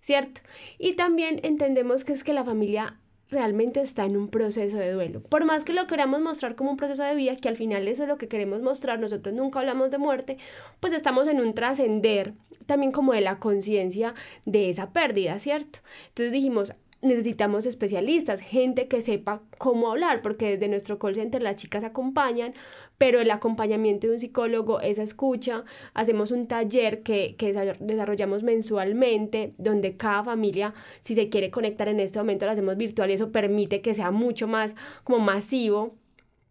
¿cierto? 0.00 0.40
Y 0.78 0.94
también 0.94 1.40
entendemos 1.42 2.04
que 2.04 2.12
es 2.12 2.24
que 2.24 2.32
la 2.32 2.44
familia 2.44 2.98
realmente 3.30 3.80
está 3.80 4.04
en 4.04 4.16
un 4.16 4.28
proceso 4.28 4.76
de 4.76 4.92
duelo. 4.92 5.22
Por 5.22 5.44
más 5.44 5.64
que 5.64 5.72
lo 5.72 5.86
queramos 5.86 6.20
mostrar 6.20 6.56
como 6.56 6.70
un 6.70 6.76
proceso 6.76 7.02
de 7.04 7.14
vida, 7.14 7.36
que 7.36 7.48
al 7.48 7.56
final 7.56 7.88
eso 7.88 8.02
es 8.02 8.08
lo 8.08 8.18
que 8.18 8.28
queremos 8.28 8.62
mostrar, 8.62 8.98
nosotros 8.98 9.34
nunca 9.34 9.60
hablamos 9.60 9.90
de 9.90 9.98
muerte, 9.98 10.38
pues 10.80 10.92
estamos 10.92 11.28
en 11.28 11.40
un 11.40 11.54
trascender 11.54 12.34
también 12.66 12.92
como 12.92 13.12
de 13.12 13.20
la 13.20 13.38
conciencia 13.38 14.14
de 14.44 14.70
esa 14.70 14.92
pérdida, 14.92 15.38
¿cierto? 15.38 15.80
Entonces 16.08 16.32
dijimos, 16.32 16.72
necesitamos 17.02 17.66
especialistas, 17.66 18.40
gente 18.40 18.86
que 18.86 19.00
sepa 19.00 19.40
cómo 19.58 19.90
hablar, 19.90 20.22
porque 20.22 20.50
desde 20.50 20.68
nuestro 20.68 20.98
call 20.98 21.14
center 21.14 21.42
las 21.42 21.56
chicas 21.56 21.82
acompañan, 21.84 22.54
pero 23.00 23.18
el 23.18 23.30
acompañamiento 23.30 24.06
de 24.06 24.12
un 24.12 24.20
psicólogo, 24.20 24.82
esa 24.82 25.02
escucha, 25.02 25.64
hacemos 25.94 26.32
un 26.32 26.46
taller 26.46 27.02
que, 27.02 27.34
que 27.36 27.54
desarrollamos 27.80 28.42
mensualmente, 28.42 29.54
donde 29.56 29.96
cada 29.96 30.22
familia, 30.22 30.74
si 31.00 31.14
se 31.14 31.30
quiere 31.30 31.50
conectar 31.50 31.88
en 31.88 31.98
este 31.98 32.18
momento, 32.18 32.44
lo 32.44 32.52
hacemos 32.52 32.76
virtual 32.76 33.08
y 33.08 33.14
eso 33.14 33.32
permite 33.32 33.80
que 33.80 33.94
sea 33.94 34.10
mucho 34.10 34.48
más 34.48 34.76
como 35.02 35.18
masivo. 35.18 35.94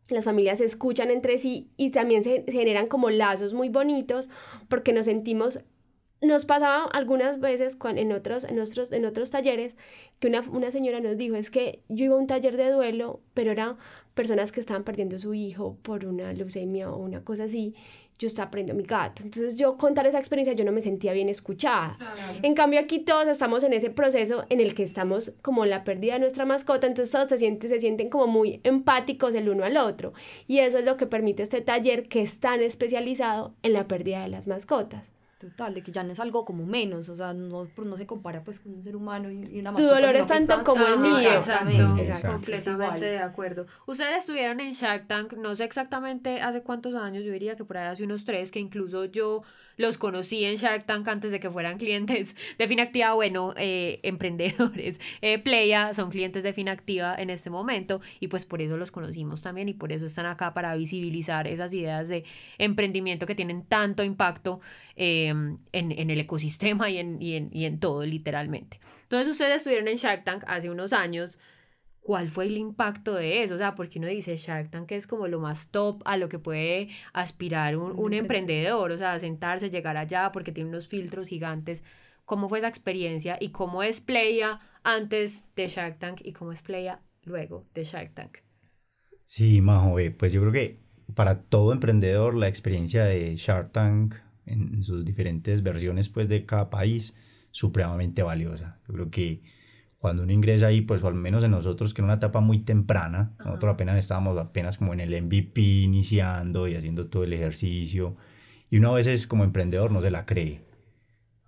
Las 0.07 0.25
familias 0.25 0.57
se 0.57 0.65
escuchan 0.65 1.11
entre 1.11 1.37
sí 1.37 1.69
y 1.77 1.91
también 1.91 2.23
se 2.23 2.43
generan 2.47 2.87
como 2.87 3.11
lazos 3.11 3.53
muy 3.53 3.69
bonitos 3.69 4.27
porque 4.69 4.91
nos 4.91 5.05
sentimos 5.05 5.59
nos 6.21 6.45
pasaba 6.45 6.85
algunas 6.85 7.39
veces 7.39 7.77
en, 7.83 8.11
otros, 8.11 8.43
en, 8.43 8.59
otros, 8.59 8.91
en 8.91 9.05
otros 9.05 9.31
talleres 9.31 9.75
que 10.19 10.27
una, 10.27 10.41
una 10.41 10.71
señora 10.71 10.99
nos 10.99 11.17
dijo, 11.17 11.35
es 11.35 11.49
que 11.49 11.81
yo 11.87 12.05
iba 12.05 12.15
a 12.15 12.19
un 12.19 12.27
taller 12.27 12.57
de 12.57 12.71
duelo, 12.71 13.21
pero 13.33 13.51
eran 13.51 13.77
personas 14.13 14.51
que 14.51 14.59
estaban 14.59 14.83
perdiendo 14.83 15.17
su 15.17 15.33
hijo 15.33 15.77
por 15.81 16.05
una 16.05 16.33
leucemia 16.33 16.91
o 16.91 16.97
una 16.97 17.23
cosa 17.23 17.45
así, 17.45 17.73
yo 18.17 18.27
estaba 18.27 18.51
perdiendo 18.51 18.73
a 18.73 18.75
mi 18.75 18.83
gato. 18.83 19.23
Entonces 19.23 19.57
yo 19.57 19.77
contar 19.77 20.05
esa 20.05 20.19
experiencia 20.19 20.53
yo 20.53 20.65
no 20.65 20.73
me 20.73 20.81
sentía 20.81 21.13
bien 21.13 21.29
escuchada. 21.29 21.97
En 22.43 22.53
cambio 22.53 22.81
aquí 22.81 22.99
todos 22.99 23.27
estamos 23.27 23.63
en 23.63 23.71
ese 23.71 23.89
proceso 23.89 24.45
en 24.49 24.59
el 24.59 24.75
que 24.75 24.83
estamos 24.83 25.31
como 25.41 25.65
la 25.65 25.85
pérdida 25.85 26.13
de 26.15 26.19
nuestra 26.19 26.45
mascota, 26.45 26.85
entonces 26.85 27.13
todos 27.13 27.29
se 27.29 27.37
sienten, 27.37 27.69
se 27.69 27.79
sienten 27.79 28.09
como 28.09 28.27
muy 28.27 28.59
empáticos 28.65 29.35
el 29.35 29.47
uno 29.47 29.63
al 29.63 29.77
otro. 29.77 30.11
Y 30.47 30.59
eso 30.59 30.79
es 30.79 30.85
lo 30.85 30.97
que 30.97 31.07
permite 31.07 31.43
este 31.43 31.61
taller 31.61 32.09
que 32.09 32.21
es 32.21 32.41
tan 32.41 32.61
especializado 32.61 33.53
en 33.63 33.71
la 33.71 33.87
pérdida 33.87 34.23
de 34.23 34.29
las 34.29 34.47
mascotas. 34.49 35.13
Total, 35.39 35.73
de 35.73 35.81
que 35.81 35.93
ya 35.93 36.03
no 36.03 36.11
es 36.11 36.19
algo 36.19 36.43
como 36.43 36.65
menos, 36.65 37.07
o 37.07 37.15
sea, 37.15 37.33
no, 37.33 37.65
no 37.77 37.97
se 37.97 38.05
compara 38.05 38.43
pues 38.43 38.59
con 38.59 38.73
un 38.73 38.83
ser 38.83 38.97
humano 38.97 39.31
y, 39.31 39.57
una 39.57 39.71
mascota. 39.71 39.95
Tu 39.95 39.95
dolor 39.95 40.15
es 40.17 40.27
tanto 40.27 40.65
como 40.65 40.85
el 40.85 40.99
mío. 40.99 41.17
Exacto, 41.17 42.33
completamente 42.33 43.05
de 43.05 43.19
acuerdo. 43.19 43.65
Ustedes 43.85 44.17
estuvieron 44.17 44.59
en 44.59 44.73
Shark 44.73 45.07
Tank, 45.07 45.33
no 45.33 45.55
sé 45.55 45.63
exactamente 45.63 46.41
hace 46.41 46.61
cuántos 46.61 46.93
años, 46.93 47.23
yo 47.23 47.31
diría 47.31 47.55
que 47.55 47.63
por 47.63 47.77
ahí 47.77 47.87
hace 47.87 48.03
unos 48.03 48.25
tres, 48.25 48.51
que 48.51 48.59
incluso 48.59 49.05
yo 49.05 49.43
los 49.79 49.97
conocí 49.97 50.43
en 50.43 50.57
Shark 50.57 50.85
Tank 50.85 51.07
antes 51.07 51.31
de 51.31 51.39
que 51.39 51.49
fueran 51.49 51.77
clientes 51.77 52.35
de 52.57 52.67
Finactiva, 52.67 53.13
bueno, 53.13 53.53
eh, 53.57 53.99
emprendedores. 54.03 54.99
Eh, 55.21 55.37
Playa 55.39 55.93
son 55.93 56.09
clientes 56.09 56.43
de 56.43 56.53
Finactiva 56.53 57.15
en 57.15 57.29
este 57.29 57.49
momento 57.49 57.99
y 58.19 58.27
pues 58.27 58.45
por 58.45 58.61
eso 58.61 58.77
los 58.77 58.91
conocimos 58.91 59.41
también 59.41 59.69
y 59.69 59.73
por 59.73 59.91
eso 59.91 60.05
están 60.05 60.25
acá 60.25 60.53
para 60.53 60.75
visibilizar 60.75 61.47
esas 61.47 61.73
ideas 61.73 62.07
de 62.07 62.23
emprendimiento 62.57 63.25
que 63.25 63.35
tienen 63.35 63.63
tanto 63.63 64.03
impacto 64.03 64.61
em, 64.95 65.28
en, 65.29 65.59
en, 65.71 66.09
el 66.09 66.19
ecosistema 66.19 66.89
y 66.89 66.97
en, 66.97 67.21
y, 67.21 67.35
en, 67.35 67.49
y 67.53 67.65
en 67.65 67.79
todo, 67.79 68.05
literalmente. 68.05 68.79
Entonces 69.03 69.31
ustedes 69.31 69.57
estuvieron 69.57 69.87
en 69.87 69.95
Shark 69.95 70.23
Tank 70.23 70.43
hace 70.47 70.69
unos 70.69 70.93
años 70.93 71.39
cuál 72.01 72.29
fue 72.29 72.47
el 72.47 72.57
impacto 72.57 73.13
de 73.13 73.43
eso, 73.43 73.55
o 73.55 73.57
sea, 73.57 73.75
porque 73.75 73.99
uno 73.99 74.07
dice 74.07 74.35
Shark 74.35 74.71
Tank 74.71 74.91
es 74.91 75.05
como 75.05 75.27
lo 75.27 75.39
más 75.39 75.69
top 75.69 76.01
a 76.05 76.17
lo 76.17 76.27
que 76.27 76.39
puede 76.39 76.89
aspirar 77.13 77.77
un, 77.77 77.91
un 77.97 78.13
emprendedor, 78.13 78.91
o 78.91 78.97
sea, 78.97 79.19
sentarse, 79.19 79.69
llegar 79.69 79.95
allá 79.95 80.31
porque 80.31 80.51
tiene 80.51 80.69
unos 80.69 80.87
filtros 80.87 81.27
gigantes. 81.27 81.83
¿Cómo 82.25 82.49
fue 82.49 82.59
esa 82.59 82.67
experiencia 82.67 83.37
y 83.39 83.49
cómo 83.49 83.83
es 83.83 84.01
Playa 84.01 84.59
antes 84.83 85.45
de 85.55 85.67
Shark 85.67 85.99
Tank 85.99 86.21
y 86.23 86.33
cómo 86.33 86.51
es 86.51 86.61
Playa 86.61 86.99
luego 87.25 87.65
de 87.73 87.83
Shark 87.83 88.13
Tank? 88.13 88.39
Sí, 89.25 89.61
Majo, 89.61 89.97
pues 90.17 90.33
yo 90.33 90.41
creo 90.41 90.51
que 90.51 90.79
para 91.13 91.43
todo 91.43 91.73
emprendedor 91.73 92.35
la 92.35 92.47
experiencia 92.47 93.03
de 93.03 93.35
Shark 93.35 93.71
Tank 93.71 94.15
en 94.49 94.83
sus 94.83 95.05
diferentes 95.05 95.63
versiones 95.63 96.09
pues 96.09 96.27
de 96.27 96.45
cada 96.45 96.69
país 96.69 97.15
supremamente 97.51 98.23
valiosa. 98.23 98.79
Yo 98.87 98.93
creo 98.93 99.09
que 99.09 99.41
cuando 99.99 100.23
uno 100.23 100.31
ingresa 100.31 100.67
ahí, 100.67 100.81
pues 100.81 101.03
o 101.03 101.07
al 101.07 101.13
menos 101.13 101.43
en 101.43 101.51
nosotros, 101.51 101.93
que 101.93 102.01
era 102.01 102.05
una 102.05 102.15
etapa 102.15 102.39
muy 102.39 102.59
temprana, 102.59 103.33
nosotros 103.43 103.73
apenas 103.73 103.97
estábamos 103.97 104.37
apenas 104.37 104.77
como 104.77 104.93
en 104.93 105.01
el 105.01 105.21
MVP 105.21 105.61
iniciando 105.61 106.67
y 106.67 106.75
haciendo 106.75 107.07
todo 107.07 107.25
el 107.25 107.33
ejercicio, 107.33 108.15
y 108.69 108.77
uno 108.77 108.91
a 108.91 108.95
veces 108.95 109.27
como 109.27 109.43
emprendedor 109.43 109.91
no 109.91 110.01
se 110.01 110.09
la 110.09 110.25
cree. 110.25 110.61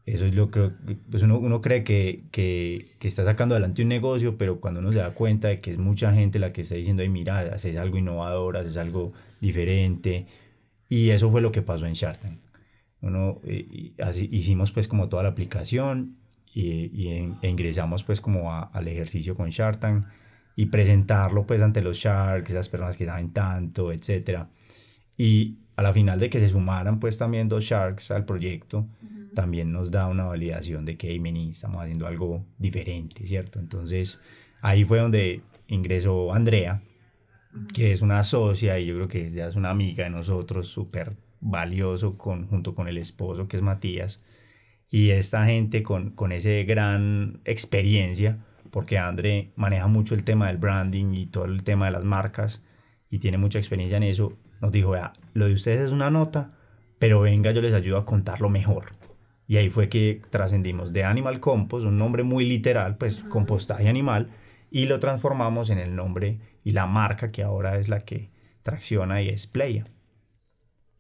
Eso 0.06 0.26
es 0.26 0.36
lo 0.36 0.50
que 0.52 0.72
pues 1.10 1.24
uno, 1.24 1.38
uno 1.38 1.62
cree 1.62 1.84
que, 1.84 2.26
que, 2.32 2.96
que, 3.00 3.08
está 3.08 3.24
sacando 3.24 3.56
adelante 3.56 3.84
un 3.84 3.88
negocio, 3.88 4.38
pero 4.38 4.60
cuando 4.60 4.80
uno 4.80 4.92
se 4.92 4.98
da 4.98 5.14
cuenta 5.14 5.48
de 5.48 5.62
que 5.62 5.72
es 5.72 5.78
mucha 5.78 6.12
gente 6.12 6.40
la 6.40 6.52
que 6.52 6.62
está 6.62 6.76
diciendo, 6.76 7.04
ay, 7.04 7.10
mira, 7.10 7.40
haces 7.40 7.78
algo 7.78 7.98
innovador, 7.98 8.58
haces 8.58 8.78
algo 8.78 9.14
diferente, 9.40 10.26
y 10.90 11.12
eso 11.12 11.30
fue 11.32 11.40
lo 11.40 11.52
que 11.54 11.62
pasó 11.62 11.86
en 11.86 11.94
Shark 11.94 12.20
Uno, 13.02 13.42
eh, 13.44 13.94
así, 14.02 14.30
hicimos 14.32 14.72
pues 14.72 14.88
como 14.88 15.10
toda 15.10 15.24
la 15.24 15.30
aplicación, 15.30 16.18
y, 16.54 17.08
e 17.42 17.50
ingresamos 17.50 18.04
pues 18.04 18.22
como 18.22 18.54
al 18.54 18.88
ejercicio 18.88 19.36
con 19.36 19.50
Shark 19.50 19.80
Tank 19.80 20.06
y 20.56 20.66
presentarlo 20.68 21.46
pues 21.46 21.62
ante 21.62 21.82
los 21.82 21.98
Sharks, 21.98 22.52
esas 22.52 22.70
personas 22.70 22.98
que 22.98 23.06
saben 23.06 23.32
tanto, 23.32 23.92
etc. 23.92 24.46
Y 25.18 25.58
a 25.76 25.82
la 25.82 25.94
final 25.94 26.20
de 26.20 26.30
que 26.30 26.40
se 26.40 26.50
sumaran 26.50 27.00
pues 27.00 27.18
también 27.18 27.48
dos 27.48 27.64
Sharks 27.64 28.12
al 28.12 28.26
proyecto, 28.26 28.88
también 29.34 29.72
nos 29.72 29.92
da 29.92 30.08
una 30.08 30.26
validación 30.26 30.84
de 30.84 30.98
que, 30.98 31.12
hey, 31.12 31.50
estamos 31.52 31.82
haciendo 31.82 32.06
algo 32.06 32.46
diferente, 32.58 33.26
¿cierto? 33.26 33.60
Entonces 33.60 34.20
ahí 34.62 34.84
fue 34.84 35.00
donde 35.00 35.42
ingresó 35.68 36.34
Andrea, 36.34 36.84
que 37.74 37.94
es 37.94 38.02
una 38.02 38.24
socia 38.24 38.78
y 38.78 38.88
yo 38.88 38.96
creo 38.96 39.08
que 39.08 39.32
ya 39.32 39.48
es 39.48 39.56
una 39.56 39.70
amiga 39.70 40.04
de 40.04 40.10
nosotros, 40.10 40.68
súper 40.68 41.16
valioso 41.42 42.18
con, 42.18 42.48
junto 42.48 42.76
con 42.76 42.88
el 42.88 42.98
esposo 42.98 43.48
que 43.48 43.58
es 43.58 43.64
Matías 43.64 44.22
y 44.90 45.12
esta 45.12 45.46
gente 45.46 45.84
con, 45.84 46.12
con 46.12 46.32
esa 46.32 46.50
gran 46.66 47.42
experiencia, 47.46 48.46
porque 48.72 48.98
André 48.98 49.52
maneja 49.56 49.88
mucho 49.88 50.16
el 50.16 50.24
tema 50.24 50.48
del 50.48 50.58
branding 50.58 51.14
y 51.14 51.26
todo 51.26 51.46
el 51.46 51.64
tema 51.64 51.86
de 51.86 51.92
las 51.92 52.04
marcas 52.04 52.62
y 53.10 53.20
tiene 53.20 53.38
mucha 53.38 53.58
experiencia 53.58 53.98
en 53.98 54.04
eso, 54.04 54.38
nos 54.62 54.72
dijo, 54.72 54.92
vea, 54.92 55.14
lo 55.34 55.46
de 55.46 55.54
ustedes 55.54 55.82
es 55.82 55.92
una 55.92 56.10
nota, 56.10 56.52
pero 57.00 57.22
venga, 57.22 57.52
yo 57.52 57.62
les 57.62 57.74
ayudo 57.74 57.98
a 57.98 58.06
contarlo 58.06 58.50
mejor. 58.50 58.94
Y 59.48 59.58
ahí 59.58 59.70
fue 59.70 59.90
que 59.90 60.22
trascendimos 60.30 60.94
de 60.94 61.04
Animal 61.04 61.40
Compost, 61.40 61.86
un 61.86 61.98
nombre 61.98 62.24
muy 62.24 62.46
literal, 62.46 62.98
pues 62.98 63.24
compostaje 63.24 63.90
animal, 63.90 64.30
y 64.70 64.86
lo 64.86 65.00
transformamos 65.00 65.70
en 65.70 65.80
el 65.80 65.96
nombre 65.96 66.40
y 66.64 66.72
la 66.72 66.86
marca 66.86 67.32
que 67.32 67.44
ahora 67.44 67.78
es 67.78 67.90
la 67.90 68.02
que 68.06 68.30
tracciona 68.64 69.22
y 69.22 69.30
es 69.30 69.48
Playa. 69.48 69.86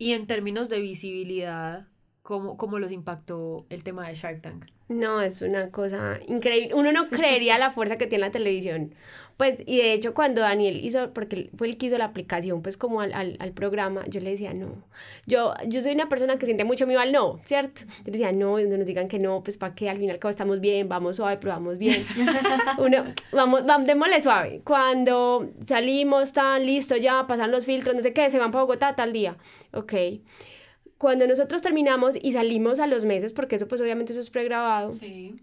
Y 0.01 0.13
en 0.13 0.25
términos 0.25 0.67
de 0.67 0.79
visibilidad, 0.79 1.86
¿cómo, 2.22 2.58
cómo 2.58 2.80
los 2.80 2.92
impactó 2.92 3.66
el 3.70 3.84
tema 3.84 4.08
de 4.08 4.16
Shark 4.16 4.42
Tank? 4.42 4.66
No, 4.90 5.22
es 5.22 5.42
una 5.42 5.72
cosa 5.72 6.20
increíble. 6.28 6.74
Uno 6.75 6.92
no 6.92 7.10
creería 7.10 7.58
la 7.58 7.72
fuerza 7.72 7.98
que 7.98 8.08
tiene 8.08 8.25
la 8.25 8.32
televisión. 8.32 8.94
Pues, 9.38 9.58
y 9.66 9.78
de 9.78 9.94
hecho, 9.94 10.13
cuando 10.13 10.42
Daniel 10.42 10.86
hizo, 10.86 11.13
porque 11.13 11.50
fue 11.58 11.68
el 11.68 11.78
que 11.78 11.88
hizo 11.88 11.98
la 11.98 12.06
aplicación, 12.06 12.62
pues 12.62 12.78
como 12.78 13.01
al, 13.01 13.12
al, 13.13 13.38
al, 13.40 13.54
programa, 13.54 14.04
yo 14.08 14.20
le 14.20 14.32
decía, 14.32 14.54
no. 14.54 14.84
Yo, 15.25 15.54
yo 15.66 15.82
soy 15.82 15.94
una 15.94 16.10
persona 16.10 16.38
que 16.38 16.46
siente 16.46 16.63
mucho 16.63 16.86
miedo 16.86 17.00
al 17.00 17.12
no, 17.12 17.40
¿cierto? 17.46 17.82
Yo 18.06 18.12
decía, 18.12 18.32
no, 18.34 18.60
donde 18.60 18.78
nos 18.78 18.86
digan 18.86 19.08
que 19.08 19.18
no, 19.18 19.42
pues 19.42 19.58
para 19.58 19.74
qué, 19.74 19.90
al 19.90 19.98
final, 19.98 20.20
como 20.20 20.30
estamos 20.30 20.60
bien, 20.60 20.90
vamos 20.90 21.16
suave, 21.16 21.38
probamos 21.38 21.80
bien. 21.80 22.06
Uno, 22.78 23.06
vamos, 23.32 23.66
vamos, 23.66 23.88
démosle 23.88 24.22
suave. 24.22 24.62
Cuando 24.63 25.50
salimos, 25.66 26.24
están 26.24 26.63
listos 26.66 27.01
ya, 27.01 27.25
pasan 27.25 27.50
los 27.50 27.66
filtros, 27.66 27.96
no 27.96 28.01
sé 28.01 28.13
qué, 28.13 28.30
se 28.30 28.38
van 28.38 28.51
para 28.51 28.66
Bogotá 28.66 28.96
tal 28.96 29.12
día. 29.12 29.38
Ok 29.74 29.94
cuando 31.01 31.25
nosotros 31.25 31.63
terminamos 31.63 32.15
y 32.22 32.34
salimos 32.34 32.79
a 32.79 32.86
los 32.86 33.05
meses, 33.05 33.34
porque 33.34 33.55
eso 33.55 33.67
pues 33.67 33.81
obviamente 33.81 34.12
eso 34.12 34.22
es 34.22 34.29
pregrabado, 34.29 34.93
sí. 34.93 35.34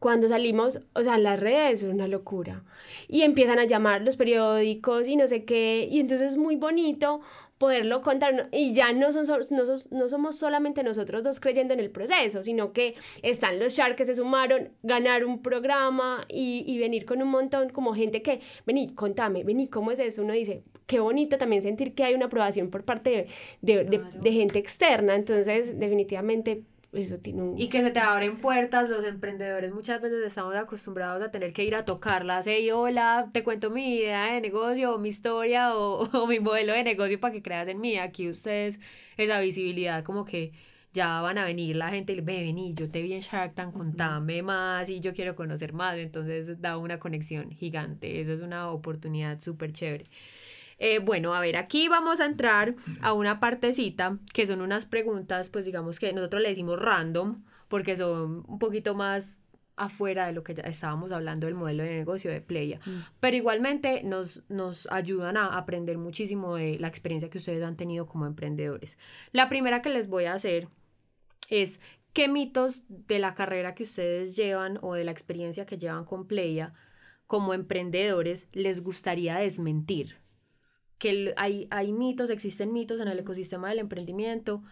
cuando 0.00 0.28
salimos, 0.28 0.80
o 0.94 1.04
sea, 1.04 1.16
las 1.16 1.38
redes 1.38 1.84
es 1.84 1.88
una 1.88 2.08
locura. 2.08 2.64
Y 3.06 3.22
empiezan 3.22 3.60
a 3.60 3.66
llamar 3.66 4.02
los 4.02 4.16
periódicos 4.16 5.06
y 5.06 5.14
no 5.14 5.28
sé 5.28 5.44
qué, 5.44 5.86
y 5.88 6.00
entonces 6.00 6.32
es 6.32 6.36
muy 6.36 6.56
bonito 6.56 7.20
poderlo 7.58 8.02
contar 8.02 8.48
y 8.52 8.74
ya 8.74 8.92
no, 8.92 9.12
son, 9.12 9.24
no, 9.50 9.64
no, 9.90 10.08
somos 10.08 10.38
solamente 10.38 10.82
nosotros 10.82 11.22
dos 11.22 11.40
creyendo 11.40 11.74
en 11.74 11.80
el 11.80 11.90
proceso, 11.90 12.42
sino 12.42 12.72
que 12.72 12.94
están 13.22 13.58
los 13.58 13.74
Sharks 13.74 13.96
que 13.96 14.04
se 14.04 14.14
sumaron, 14.14 14.70
ganar 14.82 15.24
un 15.24 15.40
programa 15.42 16.24
y, 16.28 16.64
y, 16.66 16.78
venir 16.78 17.06
con 17.06 17.22
un 17.22 17.28
montón 17.28 17.70
como 17.70 17.94
gente 17.94 18.22
que, 18.22 18.40
vení, 18.66 18.94
contame, 18.94 19.42
vení, 19.42 19.68
¿cómo 19.68 19.90
es 19.90 19.98
eso? 20.00 20.22
Uno 20.22 20.34
dice, 20.34 20.62
qué 20.86 21.00
bonito 21.00 21.38
también 21.38 21.62
sentir 21.62 21.94
que 21.94 22.04
hay 22.04 22.14
una 22.14 22.26
aprobación 22.26 22.70
por 22.70 22.84
parte 22.84 23.28
de, 23.62 23.84
de, 23.84 24.02
de 24.20 24.32
gente 24.32 24.58
externa, 24.58 25.14
entonces 25.14 25.78
definitivamente 25.78 26.62
eso 26.96 27.18
tiene 27.18 27.42
un... 27.42 27.58
Y 27.58 27.68
que 27.68 27.82
se 27.82 27.90
te 27.90 27.98
abren 28.00 28.38
puertas, 28.38 28.88
los 28.88 29.04
emprendedores 29.04 29.72
muchas 29.72 30.00
veces 30.00 30.24
estamos 30.26 30.54
acostumbrados 30.56 31.22
a 31.22 31.30
tener 31.30 31.52
que 31.52 31.64
ir 31.64 31.74
a 31.74 31.84
tocarlas, 31.84 32.46
hey, 32.46 32.70
hola, 32.70 33.30
te 33.32 33.44
cuento 33.44 33.70
mi 33.70 33.96
idea 33.96 34.32
de 34.32 34.40
negocio, 34.40 34.94
o 34.94 34.98
mi 34.98 35.08
historia, 35.10 35.76
o, 35.76 36.08
o 36.22 36.26
mi 36.26 36.40
modelo 36.40 36.72
de 36.72 36.84
negocio 36.84 37.20
para 37.20 37.32
que 37.32 37.42
creas 37.42 37.68
en 37.68 37.80
mí, 37.80 37.98
aquí 37.98 38.28
ustedes 38.28 38.80
esa 39.16 39.40
visibilidad 39.40 40.04
como 40.04 40.24
que 40.24 40.52
ya 40.96 41.20
van 41.20 41.38
a 41.38 41.44
venir 41.44 41.76
la 41.76 41.90
gente 41.90 42.14
y 42.14 42.20
ve, 42.20 42.40
vení, 42.42 42.74
yo 42.74 42.90
te 42.90 43.02
vi 43.02 43.12
en 43.12 43.20
Shark 43.20 43.54
Tank, 43.54 43.74
contame 43.74 44.42
más 44.42 44.88
y 44.88 45.00
yo 45.00 45.12
quiero 45.12 45.36
conocer 45.36 45.72
más, 45.74 45.96
entonces 45.98 46.60
da 46.60 46.78
una 46.78 46.98
conexión 46.98 47.50
gigante, 47.50 48.20
eso 48.20 48.32
es 48.32 48.40
una 48.40 48.70
oportunidad 48.70 49.38
súper 49.38 49.72
chévere. 49.72 50.06
Eh, 50.78 50.98
bueno, 50.98 51.34
a 51.34 51.40
ver, 51.40 51.56
aquí 51.56 51.88
vamos 51.88 52.20
a 52.20 52.26
entrar 52.26 52.74
a 53.00 53.12
una 53.12 53.40
partecita 53.40 54.18
que 54.32 54.46
son 54.46 54.60
unas 54.60 54.86
preguntas, 54.86 55.48
pues 55.48 55.64
digamos 55.64 55.98
que 55.98 56.12
nosotros 56.12 56.42
le 56.42 56.50
decimos 56.50 56.78
random, 56.78 57.44
porque 57.68 57.96
son 57.96 58.44
un 58.46 58.58
poquito 58.58 58.94
más 58.94 59.40
afuera 59.76 60.26
de 60.26 60.32
lo 60.32 60.42
que 60.42 60.54
ya 60.54 60.62
estábamos 60.62 61.12
hablando 61.12 61.46
del 61.46 61.54
modelo 61.54 61.82
de 61.82 61.94
negocio 61.94 62.30
de 62.30 62.40
Playa. 62.40 62.80
Mm. 62.84 63.00
Pero 63.20 63.36
igualmente 63.36 64.02
nos, 64.02 64.42
nos 64.48 64.88
ayudan 64.90 65.36
a 65.36 65.56
aprender 65.56 65.98
muchísimo 65.98 66.56
de 66.56 66.78
la 66.78 66.88
experiencia 66.88 67.30
que 67.30 67.38
ustedes 67.38 67.62
han 67.62 67.76
tenido 67.76 68.06
como 68.06 68.26
emprendedores. 68.26 68.98
La 69.32 69.48
primera 69.48 69.82
que 69.82 69.90
les 69.90 70.08
voy 70.08 70.24
a 70.24 70.34
hacer 70.34 70.68
es 71.50 71.78
qué 72.12 72.28
mitos 72.28 72.84
de 72.88 73.18
la 73.18 73.34
carrera 73.34 73.74
que 73.74 73.82
ustedes 73.82 74.34
llevan 74.36 74.78
o 74.80 74.94
de 74.94 75.04
la 75.04 75.12
experiencia 75.12 75.66
que 75.66 75.78
llevan 75.78 76.04
con 76.04 76.26
Playa 76.26 76.72
como 77.26 77.54
emprendedores 77.54 78.48
les 78.52 78.82
gustaría 78.82 79.36
desmentir 79.36 80.25
que 80.98 81.34
hay, 81.36 81.68
hay 81.70 81.92
mitos, 81.92 82.30
existen 82.30 82.72
mitos 82.72 83.00
en 83.00 83.08
el 83.08 83.18
ecosistema 83.18 83.68
del 83.68 83.80
emprendimiento 83.80 84.62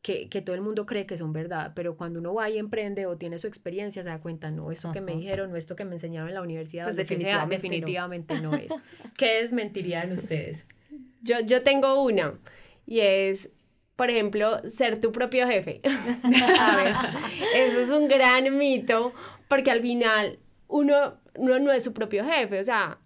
que, 0.00 0.28
que, 0.28 0.42
todo 0.42 0.56
el 0.56 0.62
mundo 0.62 0.84
cree 0.84 1.06
que 1.06 1.16
son 1.16 1.32
verdad, 1.32 1.72
pero 1.76 1.96
cuando 1.96 2.18
uno 2.18 2.34
va 2.34 2.50
y 2.50 2.58
emprende 2.58 3.06
o 3.06 3.16
tiene 3.16 3.38
su 3.38 3.46
experiencia 3.46 4.02
se 4.02 4.08
da 4.08 4.20
cuenta, 4.20 4.50
no, 4.50 4.72
esto 4.72 4.90
que 4.92 5.00
me 5.00 5.14
dijeron, 5.14 5.50
no, 5.50 5.56
esto 5.56 5.76
que 5.76 5.84
me 5.84 5.94
enseñaron 5.94 6.28
en 6.28 6.34
la 6.34 6.42
universidad, 6.42 6.86
pues 6.86 6.96
definitivamente, 6.96 7.54
definitivamente 7.54 8.40
no. 8.40 8.52
es. 8.52 8.68
¿Qué 9.16 9.40
desmentirían 9.42 10.10
ustedes? 10.10 10.66
Yo, 11.22 11.38
yo 11.40 11.62
tengo 11.62 12.02
una 12.02 12.34
y 12.84 12.98
es, 13.00 13.50
por 13.94 14.10
ejemplo, 14.10 14.68
ser 14.68 15.00
tu 15.00 15.12
propio 15.12 15.46
jefe. 15.46 15.80
A 16.60 16.76
ver, 16.76 16.94
eso 17.54 17.80
es 17.80 17.90
un 17.90 18.08
gran 18.08 18.58
mito 18.58 19.12
porque 19.46 19.70
al 19.70 19.82
final 19.82 20.40
uno, 20.66 21.20
uno 21.36 21.60
no 21.60 21.70
es 21.70 21.84
su 21.84 21.92
propio 21.92 22.24
jefe, 22.24 22.58
o 22.58 22.64
sea, 22.64 22.98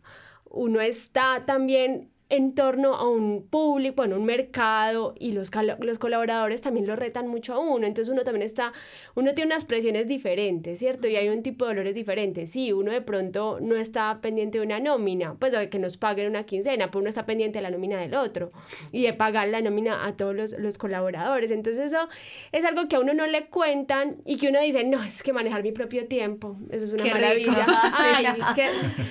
uno 0.45 0.81
está 0.81 1.45
también 1.45 2.11
en 2.29 2.55
torno 2.57 2.95
a 2.95 3.09
un 3.09 3.47
público, 3.47 3.95
bueno, 3.97 4.17
un 4.17 4.25
mercado 4.25 5.15
y 5.19 5.31
los, 5.31 5.53
los 5.79 5.99
colaboradores 6.01 6.61
también 6.61 6.87
lo 6.87 6.97
retan 6.97 7.29
mucho 7.29 7.55
a 7.55 7.59
uno, 7.61 7.87
entonces 7.87 8.13
uno 8.13 8.25
también 8.25 8.45
está, 8.45 8.73
uno 9.15 9.33
tiene 9.33 9.53
unas 9.53 9.65
presiones 9.65 10.09
diferentes, 10.09 10.81
¿cierto? 10.81 11.07
Y 11.07 11.15
hay 11.15 11.29
un 11.29 11.45
tipo 11.45 11.67
de 11.67 11.75
dolores 11.75 11.95
diferentes, 11.95 12.51
sí, 12.51 12.73
uno 12.73 12.91
de 12.91 13.01
pronto 13.01 13.59
no 13.61 13.77
está 13.77 14.19
pendiente 14.21 14.59
de 14.59 14.65
una 14.65 14.81
nómina, 14.81 15.37
pues 15.39 15.53
de 15.53 15.69
que 15.69 15.79
nos 15.79 15.99
paguen 15.99 16.29
una 16.29 16.45
quincena, 16.45 16.89
pero 16.89 16.99
uno 16.99 17.09
está 17.09 17.27
pendiente 17.27 17.59
de 17.59 17.63
la 17.63 17.71
nómina 17.71 18.01
del 18.01 18.15
otro 18.15 18.51
y 18.91 19.03
de 19.03 19.13
pagar 19.13 19.47
la 19.49 19.61
nómina 19.61 20.05
a 20.05 20.17
todos 20.17 20.35
los, 20.35 20.59
los 20.59 20.79
colaboradores, 20.79 21.53
entonces 21.53 21.93
eso 21.93 22.09
es 22.51 22.65
algo 22.65 22.89
que 22.89 22.97
a 22.97 23.01
uno 23.01 23.15
no 23.15 23.29
le 23.29 23.47
cuentan 23.47 24.17
y 24.25 24.37
que 24.37 24.49
uno 24.49 24.61
dice, 24.61 24.83
no, 24.83 25.01
es 25.05 25.23
que 25.23 25.33
manejar 25.33 25.63
mi 25.63 25.71
propio 25.71 26.09
tiempo, 26.09 26.57
eso 26.73 26.87
es 26.87 26.93
una 26.93 27.05
maravilla. 27.05 27.67
Ay, 27.95 28.27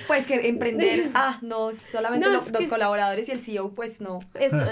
Pues 0.06 0.26
que 0.26 0.48
emprender, 0.48 1.08
ah, 1.14 1.38
no, 1.40 1.70
solamente 1.72 2.28
los, 2.28 2.52
los 2.52 2.66
colaboradores 2.66 3.05
y 3.14 3.30
el 3.30 3.40
CEO, 3.40 3.74
pues 3.74 4.00
no. 4.00 4.20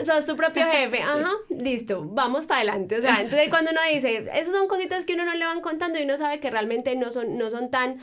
sos 0.05 0.27
tu 0.27 0.37
propio 0.37 0.65
jefe, 0.71 1.03
ajá, 1.03 1.31
listo, 1.51 2.05
vamos 2.05 2.47
para 2.47 2.61
adelante. 2.61 2.99
O 2.99 3.01
sea, 3.01 3.23
entonces 3.23 3.49
cuando 3.51 3.71
uno 3.71 3.81
dice, 3.93 4.19
esas 4.19 4.53
son 4.53 4.69
cositas 4.69 5.05
que 5.05 5.15
uno 5.15 5.25
no 5.25 5.35
le 5.35 5.45
van 5.45 5.61
contando 5.61 5.99
y 5.99 6.03
uno 6.03 6.17
sabe 6.17 6.41
que 6.41 6.51
realmente 6.51 6.97
no 6.97 7.13
son, 7.13 7.39
no 7.39 7.51
son 7.51 7.71
tan, 7.71 7.99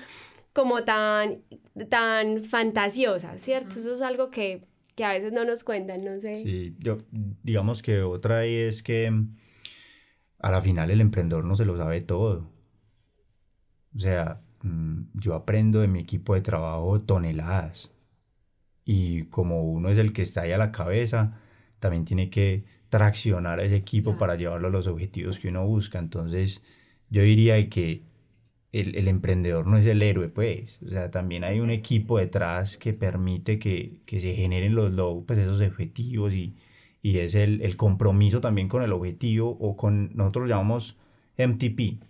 como 0.54 0.84
tan, 0.84 1.42
tan 1.90 2.44
fantasiosas, 2.44 3.42
¿cierto? 3.42 3.80
Eso 3.80 3.94
es 3.94 4.02
algo 4.02 4.30
que, 4.30 4.64
que 4.96 5.04
a 5.04 5.14
veces 5.14 5.32
no 5.34 5.46
nos 5.46 5.64
cuentan, 5.64 6.04
no 6.04 6.20
sé. 6.20 6.36
Sí, 6.36 6.76
yo, 6.80 7.00
digamos 7.44 7.82
que 7.82 8.02
otra 8.02 8.46
es 8.46 8.84
que 8.84 9.12
a 10.40 10.52
la 10.52 10.62
final 10.62 10.90
el 10.90 11.02
emprendedor 11.02 11.46
no 11.46 11.56
se 11.56 11.66
lo 11.66 11.78
sabe 11.78 12.02
todo. 12.02 12.50
O 13.96 14.00
sea, 14.00 14.42
mm, 14.64 15.04
yo 15.14 15.36
aprendo 15.36 15.82
de 15.82 15.88
mi 15.88 16.00
equipo 16.00 16.34
de 16.34 16.42
trabajo 16.42 17.00
toneladas 17.02 17.92
y 18.86 19.24
como 19.26 19.64
uno 19.64 19.90
es 19.90 19.98
el 19.98 20.14
que 20.14 20.22
está 20.22 20.42
ahí 20.42 20.52
a 20.52 20.58
la 20.58 20.72
cabeza, 20.72 21.40
también 21.80 22.06
tiene 22.06 22.30
que 22.30 22.64
traccionar 22.90 23.60
a 23.60 23.64
ese 23.64 23.78
equipo 23.78 24.18
para 24.18 24.36
llevarlo 24.36 24.68
a 24.68 24.72
los 24.72 24.88
objetivos 24.88 25.40
que 25.40 25.50
uno 25.50 25.66
busca. 25.66 26.00
Entonces, 26.00 26.64
yo 27.10 27.22
diría 27.24 27.70
que 27.70 28.04
el, 28.72 28.96
el, 28.96 29.08
emprendedor 29.08 29.68
no 29.68 29.78
es 29.78 29.86
el 29.88 30.02
héroe, 30.02 30.30
pues. 30.30 30.82
O 30.84 30.90
sea, 30.90 31.12
también 31.12 31.44
hay 31.44 31.60
un 31.60 31.70
equipo 31.72 32.20
detrás 32.20 32.78
que 32.78 32.94
permite 32.94 33.60
que, 33.60 33.98
que 34.06 34.20
se 34.20 34.34
generen 34.36 34.76
los, 34.76 34.92
pues, 35.26 35.40
esos 35.40 35.62
objetivos 35.62 36.34
y, 36.34 36.56
y 37.02 37.20
es 37.20 37.36
el, 37.36 37.62
el, 37.62 37.78
compromiso 37.78 38.42
también 38.42 38.68
con 38.68 38.84
el 38.84 38.94
objetivo 38.94 39.50
o 39.60 39.76
con, 39.78 40.12
nosotros 40.16 40.48
lo 40.48 40.56
llamamos 40.56 40.98
MTP, 41.38 42.02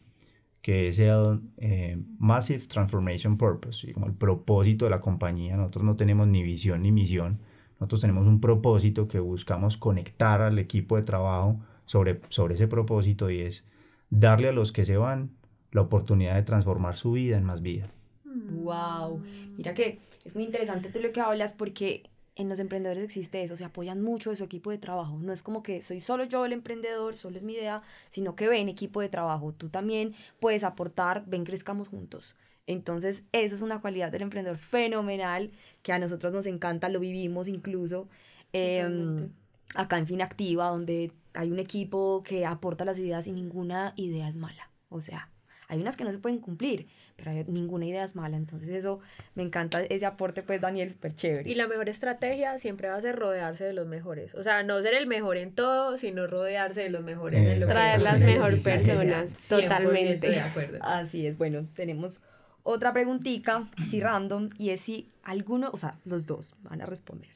que 0.62 0.88
es 0.88 1.00
el 1.00 1.42
eh, 1.58 1.98
Massive 2.20 2.66
Transformation 2.68 3.38
Purpose, 3.38 3.92
como 3.94 4.06
el 4.06 4.14
propósito 4.14 4.86
de 4.86 4.92
la 4.92 5.02
compañía. 5.02 5.58
Nosotros 5.58 5.84
no 5.84 5.96
tenemos 5.96 6.28
ni 6.28 6.44
visión 6.44 6.84
ni 6.84 6.92
misión, 6.92 7.40
nosotros 7.80 8.02
tenemos 8.02 8.28
un 8.28 8.40
propósito 8.40 9.08
que 9.08 9.20
buscamos 9.20 9.78
conectar 9.78 10.42
al 10.42 10.60
equipo 10.60 10.98
de 10.98 11.04
trabajo 11.04 11.60
sobre, 11.86 12.22
sobre 12.30 12.54
ese 12.54 12.68
propósito 12.68 13.32
y 13.32 13.42
es 13.42 13.66
darle 14.12 14.50
a 14.50 14.52
los 14.52 14.72
que 14.72 14.86
se 14.86 14.98
van 14.98 15.32
la 15.72 15.82
oportunidad 15.82 16.36
de 16.36 16.44
transformar 16.44 16.96
su 16.96 17.14
vida 17.14 17.38
en 17.38 17.44
más 17.44 17.62
vida. 17.62 17.90
Wow, 18.24 19.24
mira 19.58 19.74
que 19.74 20.00
es 20.24 20.36
muy 20.36 20.44
interesante 20.44 20.90
tú 20.90 21.00
lo 21.00 21.12
que 21.12 21.22
hablas 21.22 21.54
porque 21.54 22.04
en 22.36 22.50
los 22.50 22.60
emprendedores 22.60 23.04
existe 23.04 23.44
eso, 23.44 23.58
se 23.58 23.66
apoyan 23.66 24.02
mucho 24.02 24.30
de 24.30 24.38
su 24.38 24.44
equipo 24.44 24.72
de 24.72 24.78
trabajo. 24.78 25.18
No 25.22 25.34
es 25.34 25.44
como 25.44 25.64
que 25.64 25.82
soy 25.82 26.00
solo 26.00 26.24
yo 26.24 26.46
el 26.46 26.54
emprendedor, 26.54 27.16
solo 27.16 27.38
es 27.38 27.44
mi 27.44 27.54
idea, 27.54 27.84
sino 28.10 28.36
que 28.36 28.48
ven 28.48 28.70
equipo 28.70 29.02
de 29.02 29.10
trabajo. 29.10 29.54
Tú 29.54 29.70
también 29.70 30.16
puedes 30.40 30.64
aportar, 30.64 31.26
ven, 31.28 31.44
crezcamos 31.44 31.90
juntos. 31.90 32.36
Entonces, 32.68 33.24
eso 33.32 33.56
es 33.56 33.62
una 33.62 33.82
cualidad 33.82 34.12
del 34.12 34.22
emprendedor 34.22 34.58
fenomenal 34.58 35.52
que 35.82 35.94
a 35.94 36.00
nosotros 36.00 36.32
nos 36.32 36.46
encanta, 36.46 36.90
lo 36.90 37.00
vivimos 37.00 37.48
incluso 37.48 38.08
eh, 38.54 39.28
acá 39.76 39.98
en 39.98 40.08
Finactiva, 40.08 40.70
donde 40.70 41.12
hay 41.34 41.52
un 41.52 41.60
equipo 41.60 42.24
que 42.24 42.46
aporta 42.46 42.86
las 42.86 43.00
ideas 43.00 43.28
y 43.28 43.32
ninguna 43.32 43.94
idea 43.98 44.28
es 44.28 44.38
mala. 44.38 44.70
O 44.90 45.02
sea, 45.02 45.30
hay 45.72 45.80
unas 45.80 45.96
que 45.96 46.04
no 46.04 46.12
se 46.12 46.18
pueden 46.18 46.40
cumplir, 46.40 46.88
pero 47.16 47.32
ninguna 47.48 47.86
idea 47.86 48.04
es 48.04 48.18
mala. 48.18 48.36
Entonces 48.36 48.68
eso 48.70 49.00
me 49.36 49.44
encanta 49.44 49.82
ese 49.82 50.06
aporte, 50.06 50.44
pues 50.44 50.60
Daniel, 50.60 50.90
súper 50.90 51.16
chévere. 51.16 51.50
Y 51.50 51.56
la 51.56 51.66
mejor 51.66 51.88
estrategia 51.88 52.58
siempre 52.58 52.90
va 52.90 52.98
a 52.98 53.02
ser 53.02 53.16
rodearse 53.16 53.64
de 53.64 53.72
los 53.72 53.88
mejores. 53.88 54.36
O 54.36 54.44
sea, 54.44 54.64
no 54.64 54.82
ser 54.82 54.96
el 54.96 55.08
mejor 55.08 55.38
en 55.38 55.56
todo, 55.56 55.98
sino 55.98 56.28
rodearse 56.28 56.82
de 56.82 56.90
los 56.90 57.06
mejores 57.06 57.40
en 57.48 57.62
lo 57.62 57.68
Traer 57.68 58.02
las 58.02 58.20
mejores 58.20 58.62
personas, 58.62 59.34
totalmente. 59.48 60.30
De 60.30 60.42
acuerdo. 60.42 60.80
Así 60.82 61.26
es, 61.26 61.38
bueno, 61.38 61.66
tenemos 61.74 62.22
otra 62.64 62.92
preguntita, 62.92 63.70
así 63.78 64.02
random, 64.02 64.50
y 64.58 64.72
es 64.72 64.82
si 64.82 65.10
alguno, 65.24 65.70
o 65.72 65.78
sea, 65.78 65.98
los 66.04 66.26
dos 66.26 66.54
van 66.64 66.82
a 66.82 66.86
responder. 66.86 67.30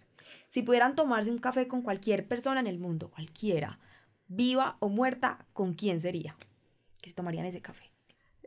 Si 0.49 0.61
pudieran 0.61 0.95
tomarse 0.95 1.31
un 1.31 1.37
café 1.37 1.69
con 1.69 1.83
cualquier 1.83 2.27
persona 2.27 2.59
en 2.59 2.67
el 2.67 2.79
mundo, 2.79 3.09
cualquiera, 3.11 3.79
viva 4.27 4.75
o 4.81 4.89
muerta, 4.89 5.45
¿con 5.53 5.73
quién 5.73 6.01
sería? 6.01 6.35
Que 7.01 7.09
se 7.09 7.15
tomarían 7.15 7.45
ese 7.45 7.61
café. 7.61 7.94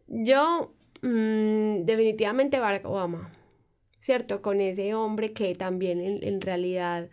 Yo, 0.08 0.72
mm, 1.02 1.84
definitivamente 1.84 2.58
Barack 2.58 2.86
Obama, 2.86 3.30
¿cierto? 4.00 4.42
Con 4.42 4.60
ese 4.60 4.94
hombre 4.94 5.32
que 5.32 5.54
también 5.54 6.00
en, 6.00 6.40
realidad, 6.40 7.10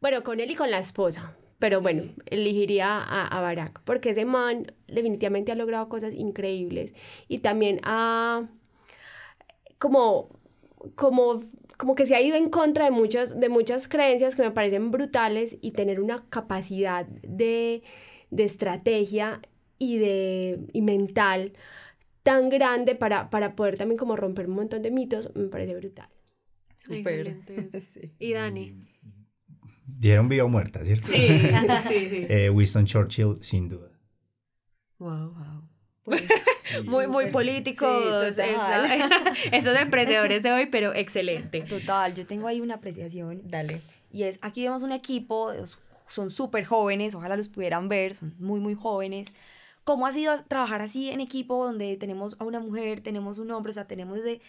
bueno, 0.00 0.22
con 0.22 0.40
él 0.40 0.50
y 0.50 0.56
con 0.56 0.70
la 0.70 0.78
esposa, 0.78 1.36
pero 1.58 1.80
bueno, 1.80 2.04
elegiría 2.26 2.98
a, 2.98 3.26
a, 3.26 3.40
Barack, 3.40 3.82
porque 3.84 4.10
ese 4.10 4.24
man 4.24 4.72
definitivamente 4.88 5.52
ha 5.52 5.54
logrado 5.54 5.88
cosas 5.88 6.14
increíbles 6.14 6.94
y 7.28 7.38
también 7.38 7.80
ha, 7.84 8.48
como, 9.78 10.28
como 10.96 11.40
como 11.82 11.96
que 11.96 12.06
se 12.06 12.14
ha 12.14 12.20
ido 12.20 12.36
en 12.36 12.48
contra 12.48 12.84
de 12.84 12.92
muchas, 12.92 13.40
de 13.40 13.48
muchas 13.48 13.88
creencias 13.88 14.36
que 14.36 14.42
me 14.42 14.52
parecen 14.52 14.92
brutales 14.92 15.58
y 15.60 15.72
tener 15.72 16.00
una 16.00 16.24
capacidad 16.28 17.06
de, 17.06 17.82
de 18.30 18.44
estrategia 18.44 19.40
y, 19.80 19.98
de, 19.98 20.60
y 20.72 20.80
mental 20.80 21.54
tan 22.22 22.48
grande 22.48 22.94
para, 22.94 23.30
para 23.30 23.54
poder 23.54 23.76
también 23.76 23.98
como 23.98 24.16
romper 24.16 24.46
un 24.46 24.54
montón 24.54 24.82
de 24.82 24.90
mitos, 24.90 25.30
me 25.34 25.48
parece 25.48 25.74
brutal. 25.74 26.08
Súper. 26.76 27.36
Y 28.18 28.32
Dani. 28.32 28.74
Dieron 29.86 30.28
vida 30.28 30.44
o 30.44 30.48
muerta, 30.48 30.84
¿cierto? 30.84 31.06
Sí, 31.08 31.40
sí, 31.88 32.08
sí. 32.10 32.26
Eh, 32.28 32.50
Winston 32.50 32.86
Churchill, 32.86 33.38
sin 33.40 33.68
duda. 33.68 33.90
Wow, 34.98 35.34
wow. 35.34 35.68
Pues, 36.04 36.22
muy, 36.84 37.06
muy 37.06 37.26
políticos 37.26 38.36
estos 39.52 39.76
emprendedores 39.80 40.42
de 40.42 40.52
hoy, 40.52 40.66
pero 40.66 40.94
excelente. 40.94 41.60
Total, 41.62 42.14
yo 42.14 42.26
tengo 42.26 42.48
ahí 42.48 42.60
una 42.60 42.74
apreciación. 42.74 43.42
Dale. 43.44 43.80
Y 44.10 44.24
es, 44.24 44.38
aquí 44.42 44.62
vemos 44.62 44.82
un 44.82 44.92
equipo, 44.92 45.52
son 46.08 46.30
súper 46.30 46.64
jóvenes, 46.64 47.14
ojalá 47.14 47.36
los 47.36 47.48
pudieran 47.48 47.88
ver, 47.88 48.14
son 48.14 48.34
muy, 48.38 48.60
muy 48.60 48.74
jóvenes. 48.74 49.28
¿Cómo 49.84 50.06
ha 50.06 50.12
sido 50.12 50.32
trabajar 50.44 50.80
así 50.82 51.10
en 51.10 51.20
equipo 51.20 51.64
donde 51.64 51.96
tenemos 51.96 52.36
a 52.38 52.44
una 52.44 52.60
mujer, 52.60 53.00
tenemos 53.00 53.38
un 53.38 53.50
hombre, 53.50 53.70
o 53.70 53.74
sea, 53.74 53.86
tenemos 53.86 54.18
ese, 54.18 54.40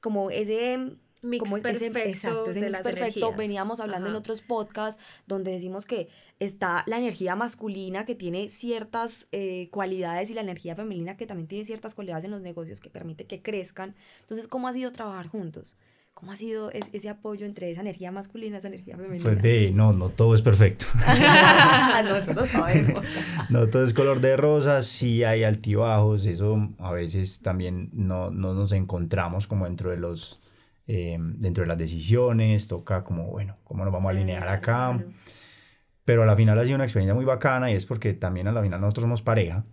como 0.00 0.30
ese 0.30 0.96
mix 1.22 1.42
como 1.42 1.62
perfecto 1.62 1.98
ese, 1.98 2.10
exacto, 2.10 2.50
ese 2.50 2.60
mix 2.60 2.82
perfecto. 2.82 3.32
Veníamos 3.34 3.80
hablando 3.80 4.08
en 4.08 4.16
otros 4.16 4.42
podcasts 4.42 5.02
donde 5.26 5.52
decimos 5.52 5.86
que 5.86 6.08
está 6.40 6.82
la 6.86 6.98
energía 6.98 7.36
masculina 7.36 8.04
que 8.04 8.14
tiene 8.14 8.48
ciertas 8.48 9.28
eh, 9.32 9.68
cualidades 9.70 10.30
y 10.30 10.34
la 10.34 10.40
energía 10.40 10.74
femenina 10.74 11.16
que 11.16 11.26
también 11.26 11.48
tiene 11.48 11.64
ciertas 11.64 11.94
cualidades 11.94 12.24
en 12.24 12.32
los 12.32 12.42
negocios 12.42 12.80
que 12.80 12.90
permite 12.90 13.26
que 13.26 13.40
crezcan. 13.40 13.94
Entonces, 14.20 14.48
¿cómo 14.48 14.68
ha 14.68 14.72
sido 14.72 14.92
trabajar 14.92 15.28
juntos? 15.28 15.78
¿Cómo 16.14 16.32
ha 16.32 16.36
sido 16.36 16.70
ese 16.70 17.08
apoyo 17.08 17.46
entre 17.46 17.70
esa 17.70 17.80
energía 17.80 18.12
masculina 18.12 18.56
y 18.56 18.58
esa 18.58 18.68
energía 18.68 18.96
femenina? 18.96 19.24
Pues 19.24 19.42
ve, 19.42 19.72
no, 19.74 19.92
no 19.92 20.10
todo 20.10 20.34
es 20.34 20.42
perfecto. 20.42 20.86
no, 22.04 22.16
eso 22.16 22.32
lo 22.32 22.46
sabemos. 22.46 23.04
no 23.50 23.66
todo 23.68 23.82
es 23.82 23.92
color 23.92 24.20
de 24.20 24.36
rosa, 24.36 24.82
sí 24.82 25.24
hay 25.24 25.42
altibajos, 25.42 26.26
eso 26.26 26.70
a 26.78 26.92
veces 26.92 27.42
también 27.42 27.90
no, 27.92 28.30
no 28.30 28.54
nos 28.54 28.70
encontramos 28.72 29.46
como 29.46 29.64
dentro 29.64 29.90
de 29.90 29.96
los 29.96 30.42
eh, 30.88 31.16
dentro 31.18 31.62
de 31.62 31.68
las 31.68 31.78
decisiones, 31.78 32.66
toca 32.66 33.04
como, 33.04 33.28
bueno, 33.28 33.56
¿cómo 33.64 33.84
nos 33.84 33.92
vamos 33.92 34.08
a 34.08 34.10
alinear 34.10 34.48
acá? 34.48 35.02
Pero 36.04 36.24
a 36.24 36.26
la 36.26 36.36
final 36.36 36.58
ha 36.58 36.64
sido 36.64 36.74
una 36.74 36.84
experiencia 36.84 37.14
muy 37.14 37.24
bacana 37.24 37.70
y 37.70 37.74
es 37.74 37.86
porque 37.86 38.14
también 38.14 38.48
a 38.48 38.52
la 38.52 38.62
final 38.62 38.80
nosotros 38.80 39.02
somos 39.02 39.22
pareja, 39.22 39.64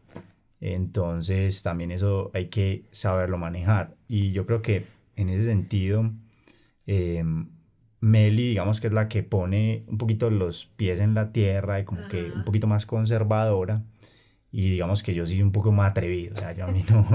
entonces 0.61 1.63
también 1.63 1.91
eso 1.91 2.29
hay 2.33 2.47
que 2.47 2.85
saberlo 2.91 3.37
manejar. 3.37 3.95
Y 4.07 4.31
yo 4.31 4.45
creo 4.45 4.61
que 4.61 4.85
en 5.15 5.29
ese 5.29 5.45
sentido, 5.45 6.11
eh, 6.91 7.23
Meli, 8.01 8.49
digamos 8.49 8.81
que 8.81 8.87
es 8.87 8.93
la 8.93 9.07
que 9.07 9.21
pone 9.21 9.83
un 9.87 9.99
poquito 9.99 10.31
los 10.31 10.65
pies 10.65 10.99
en 10.99 11.13
la 11.13 11.31
tierra 11.31 11.79
y 11.79 11.85
como 11.85 12.07
que 12.07 12.31
un 12.31 12.43
poquito 12.43 12.65
más 12.65 12.87
conservadora. 12.87 13.83
Y 14.51 14.71
digamos 14.71 15.03
que 15.03 15.13
yo 15.13 15.27
sí 15.27 15.39
un 15.43 15.51
poco 15.51 15.71
más 15.71 15.91
atrevido, 15.91 16.33
o 16.33 16.37
sea, 16.39 16.53
yo 16.53 16.65
a 16.65 16.71
mí 16.71 16.83
no, 16.89 17.05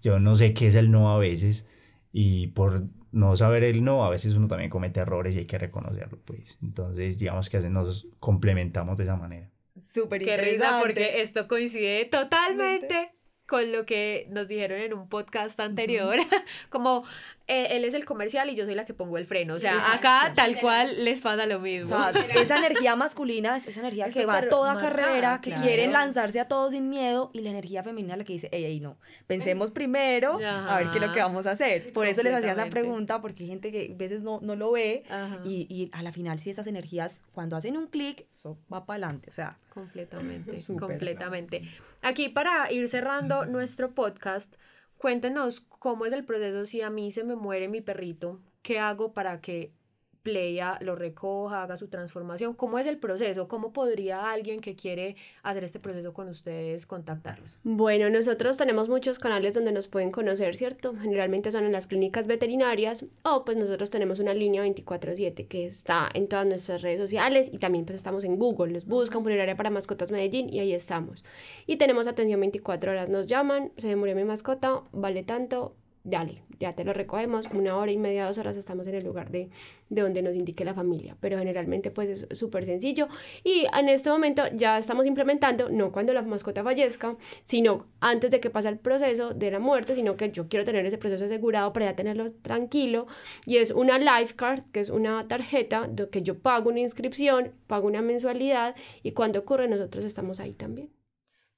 yo 0.00 0.20
no 0.20 0.36
sé 0.36 0.54
qué 0.54 0.68
es 0.68 0.76
el 0.76 0.92
no 0.92 1.12
a 1.12 1.18
veces. 1.18 1.66
Y 2.12 2.48
por 2.48 2.84
no 3.10 3.36
saber 3.36 3.64
el 3.64 3.82
no, 3.82 4.04
a 4.04 4.10
veces 4.10 4.34
uno 4.34 4.46
también 4.46 4.70
comete 4.70 5.00
errores 5.00 5.34
y 5.34 5.38
hay 5.38 5.46
que 5.46 5.58
reconocerlo, 5.58 6.18
pues. 6.24 6.56
Entonces, 6.62 7.18
digamos 7.18 7.50
que 7.50 7.58
nos 7.58 8.06
complementamos 8.20 8.98
de 8.98 9.04
esa 9.04 9.16
manera. 9.16 9.50
Súper 9.92 10.22
interesante. 10.22 10.54
Qué 10.54 10.66
risa, 10.66 10.80
porque 10.80 11.22
esto 11.22 11.48
coincide 11.48 12.04
totalmente 12.04 13.10
con 13.48 13.72
lo 13.72 13.86
que 13.86 14.28
nos 14.30 14.46
dijeron 14.46 14.78
en 14.78 14.92
un 14.92 15.08
podcast 15.08 15.58
anterior, 15.58 16.16
como 16.68 17.02
eh, 17.48 17.76
él 17.76 17.84
es 17.84 17.94
el 17.94 18.04
comercial 18.04 18.50
y 18.50 18.54
yo 18.54 18.66
soy 18.66 18.74
la 18.74 18.84
que 18.84 18.92
pongo 18.92 19.16
el 19.16 19.24
freno. 19.24 19.54
O 19.54 19.58
sea, 19.58 19.94
acá 19.94 20.32
tal 20.36 20.60
cual 20.60 21.04
les 21.04 21.20
pasa 21.20 21.46
lo 21.46 21.60
mismo. 21.60 21.96
O 21.96 21.98
sea, 21.98 22.10
esa 22.42 22.58
energía 22.58 22.94
masculina 22.94 23.56
es 23.56 23.66
esa 23.66 23.80
energía 23.80 24.10
que 24.10 24.26
va 24.26 24.38
a 24.38 24.48
toda 24.48 24.76
carrera, 24.76 25.40
que 25.42 25.54
quieren 25.54 25.92
lanzarse 25.92 26.40
a 26.40 26.46
todo 26.46 26.70
sin 26.70 26.90
miedo, 26.90 27.30
y 27.32 27.40
la 27.40 27.50
energía 27.50 27.82
femenina 27.82 28.16
la 28.16 28.24
que 28.24 28.34
dice, 28.34 28.50
ey, 28.52 28.64
ey, 28.64 28.80
no, 28.80 28.98
pensemos 29.26 29.70
primero 29.70 30.38
a 30.44 30.78
ver 30.78 30.90
qué 30.90 30.98
es 30.98 31.06
lo 31.06 31.12
que 31.12 31.20
vamos 31.20 31.46
a 31.46 31.52
hacer. 31.52 31.92
Por 31.92 32.06
eso 32.06 32.22
les 32.22 32.34
hacía 32.34 32.52
esa 32.52 32.66
pregunta, 32.66 33.22
porque 33.22 33.44
hay 33.44 33.48
gente 33.48 33.72
que 33.72 33.92
a 33.92 33.96
veces 33.96 34.22
no, 34.22 34.40
no 34.42 34.54
lo 34.54 34.72
ve, 34.72 35.04
y, 35.44 35.66
y, 35.70 35.90
a 35.92 36.02
la 36.02 36.12
final 36.12 36.38
si 36.38 36.50
esas 36.50 36.66
energías, 36.66 37.22
cuando 37.32 37.56
hacen 37.56 37.76
un 37.78 37.86
clic, 37.86 38.26
eso 38.36 38.58
va 38.72 38.84
para 38.84 39.06
adelante, 39.06 39.30
o 39.30 39.32
sea. 39.32 39.58
Completamente, 39.72 40.56
completamente. 40.78 41.62
Aquí 42.02 42.28
para 42.28 42.70
ir 42.70 42.88
cerrando 42.88 43.46
nuestro 43.46 43.94
podcast, 43.94 44.56
Cuéntenos 44.98 45.60
cómo 45.60 46.06
es 46.06 46.12
el 46.12 46.24
proceso 46.24 46.66
si 46.66 46.82
a 46.82 46.90
mí 46.90 47.12
se 47.12 47.22
me 47.22 47.36
muere 47.36 47.68
mi 47.68 47.80
perrito, 47.80 48.40
¿qué 48.62 48.80
hago 48.80 49.14
para 49.14 49.40
que 49.40 49.72
Playa 50.22 50.78
lo 50.80 50.96
recoja, 50.96 51.62
haga 51.62 51.76
su 51.76 51.88
transformación. 51.88 52.54
¿Cómo 52.54 52.78
es 52.78 52.86
el 52.86 52.98
proceso? 52.98 53.48
¿Cómo 53.48 53.72
podría 53.72 54.30
alguien 54.30 54.60
que 54.60 54.76
quiere 54.76 55.16
hacer 55.42 55.64
este 55.64 55.78
proceso 55.78 56.12
con 56.12 56.28
ustedes 56.28 56.86
contactarlos? 56.86 57.58
Bueno, 57.62 58.10
nosotros 58.10 58.56
tenemos 58.56 58.88
muchos 58.88 59.18
canales 59.18 59.54
donde 59.54 59.72
nos 59.72 59.88
pueden 59.88 60.10
conocer, 60.10 60.56
¿cierto? 60.56 60.94
Generalmente 61.00 61.50
son 61.50 61.64
en 61.64 61.72
las 61.72 61.86
clínicas 61.86 62.26
veterinarias 62.26 63.04
o 63.22 63.44
pues 63.44 63.56
nosotros 63.56 63.90
tenemos 63.90 64.18
una 64.18 64.34
línea 64.34 64.62
24/7 64.62 65.46
que 65.46 65.66
está 65.66 66.08
en 66.12 66.28
todas 66.28 66.46
nuestras 66.46 66.82
redes 66.82 67.00
sociales 67.00 67.50
y 67.52 67.58
también 67.58 67.84
pues 67.84 67.96
estamos 67.96 68.24
en 68.24 68.36
Google, 68.38 68.72
les 68.72 68.86
buscan 68.86 69.22
funeraria 69.22 69.56
para 69.56 69.70
mascotas 69.70 70.10
Medellín 70.10 70.52
y 70.52 70.60
ahí 70.60 70.72
estamos. 70.72 71.24
Y 71.66 71.76
tenemos 71.76 72.06
atención 72.06 72.40
24 72.40 72.92
horas, 72.92 73.08
nos 73.08 73.26
llaman, 73.26 73.72
se 73.76 73.88
me 73.88 73.96
murió 73.96 74.14
mi 74.14 74.24
mascota, 74.24 74.82
vale 74.92 75.22
tanto, 75.22 75.74
dale, 76.08 76.42
ya 76.58 76.74
te 76.74 76.84
lo 76.84 76.92
recogemos, 76.92 77.46
una 77.52 77.76
hora 77.76 77.92
y 77.92 77.98
media, 77.98 78.26
dos 78.26 78.38
horas 78.38 78.56
estamos 78.56 78.86
en 78.86 78.94
el 78.94 79.04
lugar 79.04 79.30
de, 79.30 79.48
de 79.88 80.02
donde 80.02 80.22
nos 80.22 80.34
indique 80.34 80.64
la 80.64 80.74
familia, 80.74 81.16
pero 81.20 81.38
generalmente 81.38 81.90
pues 81.90 82.08
es 82.08 82.38
súper 82.38 82.64
sencillo 82.64 83.08
y 83.44 83.66
en 83.72 83.88
este 83.88 84.10
momento 84.10 84.42
ya 84.54 84.78
estamos 84.78 85.06
implementando, 85.06 85.68
no 85.70 85.92
cuando 85.92 86.12
la 86.12 86.22
mascota 86.22 86.64
fallezca, 86.64 87.16
sino 87.44 87.86
antes 88.00 88.30
de 88.30 88.40
que 88.40 88.50
pase 88.50 88.68
el 88.68 88.78
proceso 88.78 89.34
de 89.34 89.50
la 89.50 89.58
muerte, 89.58 89.94
sino 89.94 90.16
que 90.16 90.30
yo 90.30 90.48
quiero 90.48 90.64
tener 90.64 90.84
ese 90.86 90.98
proceso 90.98 91.26
asegurado 91.26 91.72
para 91.72 91.86
ya 91.86 91.96
tenerlo 91.96 92.32
tranquilo 92.32 93.06
y 93.46 93.58
es 93.58 93.70
una 93.70 93.98
life 93.98 94.34
card, 94.34 94.62
que 94.72 94.80
es 94.80 94.90
una 94.90 95.28
tarjeta 95.28 95.88
que 96.10 96.22
yo 96.22 96.38
pago 96.38 96.70
una 96.70 96.80
inscripción, 96.80 97.52
pago 97.66 97.86
una 97.86 98.02
mensualidad 98.02 98.74
y 99.02 99.12
cuando 99.12 99.40
ocurre 99.40 99.68
nosotros 99.68 100.04
estamos 100.04 100.40
ahí 100.40 100.54
también. 100.54 100.90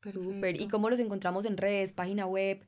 Súper. 0.03 0.61
¿Y 0.61 0.69
cómo 0.69 0.89
los 0.89 0.99
encontramos 0.99 1.45
en 1.45 1.57
redes, 1.57 1.93
página 1.93 2.27
web? 2.27 2.65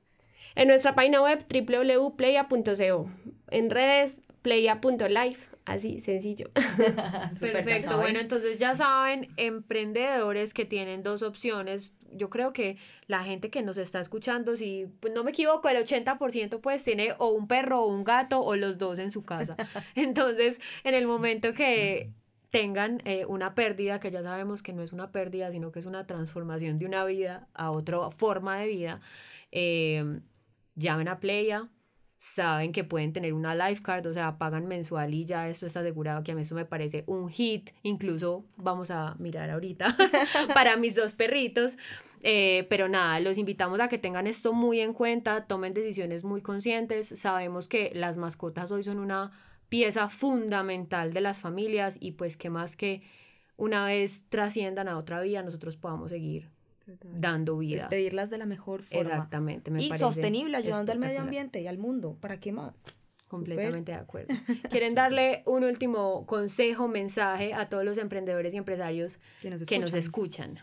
En 0.54 0.68
nuestra 0.68 0.94
página 0.94 1.22
web 1.22 1.44
www.playa.co. 1.48 3.10
En 3.50 3.70
redes 3.70 4.22
playa.life. 4.42 5.52
Así, 5.64 6.00
sencillo. 6.00 6.50
Perfecto. 7.40 7.96
Bueno, 7.96 8.18
entonces 8.18 8.58
ya 8.58 8.74
saben, 8.74 9.28
emprendedores 9.36 10.54
que 10.54 10.64
tienen 10.64 11.04
dos 11.04 11.22
opciones. 11.22 11.94
Yo 12.10 12.30
creo 12.30 12.52
que 12.52 12.78
la 13.06 13.22
gente 13.22 13.48
que 13.48 13.62
nos 13.62 13.78
está 13.78 14.00
escuchando, 14.00 14.56
si 14.56 14.86
pues, 15.00 15.14
no 15.14 15.22
me 15.22 15.30
equivoco, 15.30 15.68
el 15.68 15.76
80% 15.76 16.60
pues 16.60 16.82
tiene 16.82 17.14
o 17.18 17.28
un 17.28 17.46
perro 17.46 17.82
o 17.82 17.86
un 17.86 18.02
gato 18.02 18.40
o 18.40 18.56
los 18.56 18.78
dos 18.78 18.98
en 18.98 19.10
su 19.12 19.22
casa. 19.24 19.56
Entonces, 19.94 20.60
en 20.82 20.94
el 20.94 21.06
momento 21.06 21.54
que 21.54 22.10
tengan 22.50 23.00
eh, 23.04 23.24
una 23.24 23.54
pérdida, 23.54 24.00
que 24.00 24.10
ya 24.10 24.22
sabemos 24.22 24.62
que 24.62 24.72
no 24.72 24.82
es 24.82 24.92
una 24.92 25.12
pérdida, 25.12 25.50
sino 25.52 25.70
que 25.70 25.78
es 25.78 25.86
una 25.86 26.06
transformación 26.06 26.78
de 26.78 26.86
una 26.86 27.04
vida 27.04 27.46
a 27.54 27.70
otra 27.70 28.10
forma 28.10 28.58
de 28.58 28.66
vida, 28.66 29.00
eh, 29.52 30.20
llamen 30.74 31.08
a 31.08 31.20
Playa, 31.20 31.68
saben 32.22 32.70
que 32.70 32.84
pueden 32.84 33.12
tener 33.12 33.32
una 33.32 33.54
lifecard, 33.54 34.06
o 34.06 34.12
sea, 34.12 34.38
pagan 34.38 34.68
mensual 34.68 35.12
y 35.12 35.24
ya 35.24 35.48
esto 35.48 35.66
está 35.66 35.80
asegurado, 35.80 36.22
que 36.22 36.30
a 36.30 36.34
mí 36.36 36.42
eso 36.42 36.54
me 36.54 36.64
parece 36.64 37.02
un 37.08 37.28
hit, 37.28 37.70
incluso 37.82 38.44
vamos 38.56 38.92
a 38.92 39.16
mirar 39.18 39.50
ahorita 39.50 39.96
para 40.54 40.76
mis 40.76 40.94
dos 40.94 41.14
perritos. 41.14 41.76
Eh, 42.22 42.68
pero 42.70 42.88
nada, 42.88 43.18
los 43.18 43.38
invitamos 43.38 43.80
a 43.80 43.88
que 43.88 43.98
tengan 43.98 44.28
esto 44.28 44.52
muy 44.52 44.78
en 44.78 44.92
cuenta, 44.92 45.46
tomen 45.46 45.74
decisiones 45.74 46.22
muy 46.22 46.40
conscientes. 46.42 47.08
Sabemos 47.08 47.66
que 47.66 47.90
las 47.92 48.16
mascotas 48.16 48.70
hoy 48.70 48.84
son 48.84 49.00
una 49.00 49.32
pieza 49.68 50.08
fundamental 50.08 51.12
de 51.12 51.22
las 51.22 51.40
familias 51.40 51.96
y 51.98 52.12
pues 52.12 52.36
que 52.36 52.50
más 52.50 52.76
que 52.76 53.02
una 53.56 53.84
vez 53.86 54.26
trasciendan 54.28 54.86
a 54.86 54.96
otra 54.96 55.20
vida, 55.22 55.42
nosotros 55.42 55.76
podamos 55.76 56.10
seguir 56.10 56.51
dando 57.02 57.58
vida. 57.58 57.76
Despedirlas 57.76 58.30
de 58.30 58.38
la 58.38 58.46
mejor 58.46 58.82
forma. 58.82 59.10
Exactamente, 59.10 59.70
me 59.70 59.82
y 59.82 59.92
sostenible, 59.94 60.56
ayudando 60.56 60.92
al 60.92 60.98
medio 60.98 61.20
ambiente 61.20 61.60
y 61.60 61.66
al 61.66 61.78
mundo. 61.78 62.16
¿Para 62.20 62.38
qué 62.38 62.52
más? 62.52 62.74
Completamente 63.28 63.92
de 63.92 63.98
acuerdo. 63.98 64.34
¿Quieren 64.70 64.94
darle 64.94 65.42
un 65.46 65.64
último 65.64 66.26
consejo, 66.26 66.86
mensaje 66.86 67.54
a 67.54 67.68
todos 67.68 67.84
los 67.84 67.96
emprendedores 67.96 68.52
y 68.52 68.58
empresarios 68.58 69.20
que 69.40 69.78
nos 69.78 69.94
escuchan? 69.94 70.58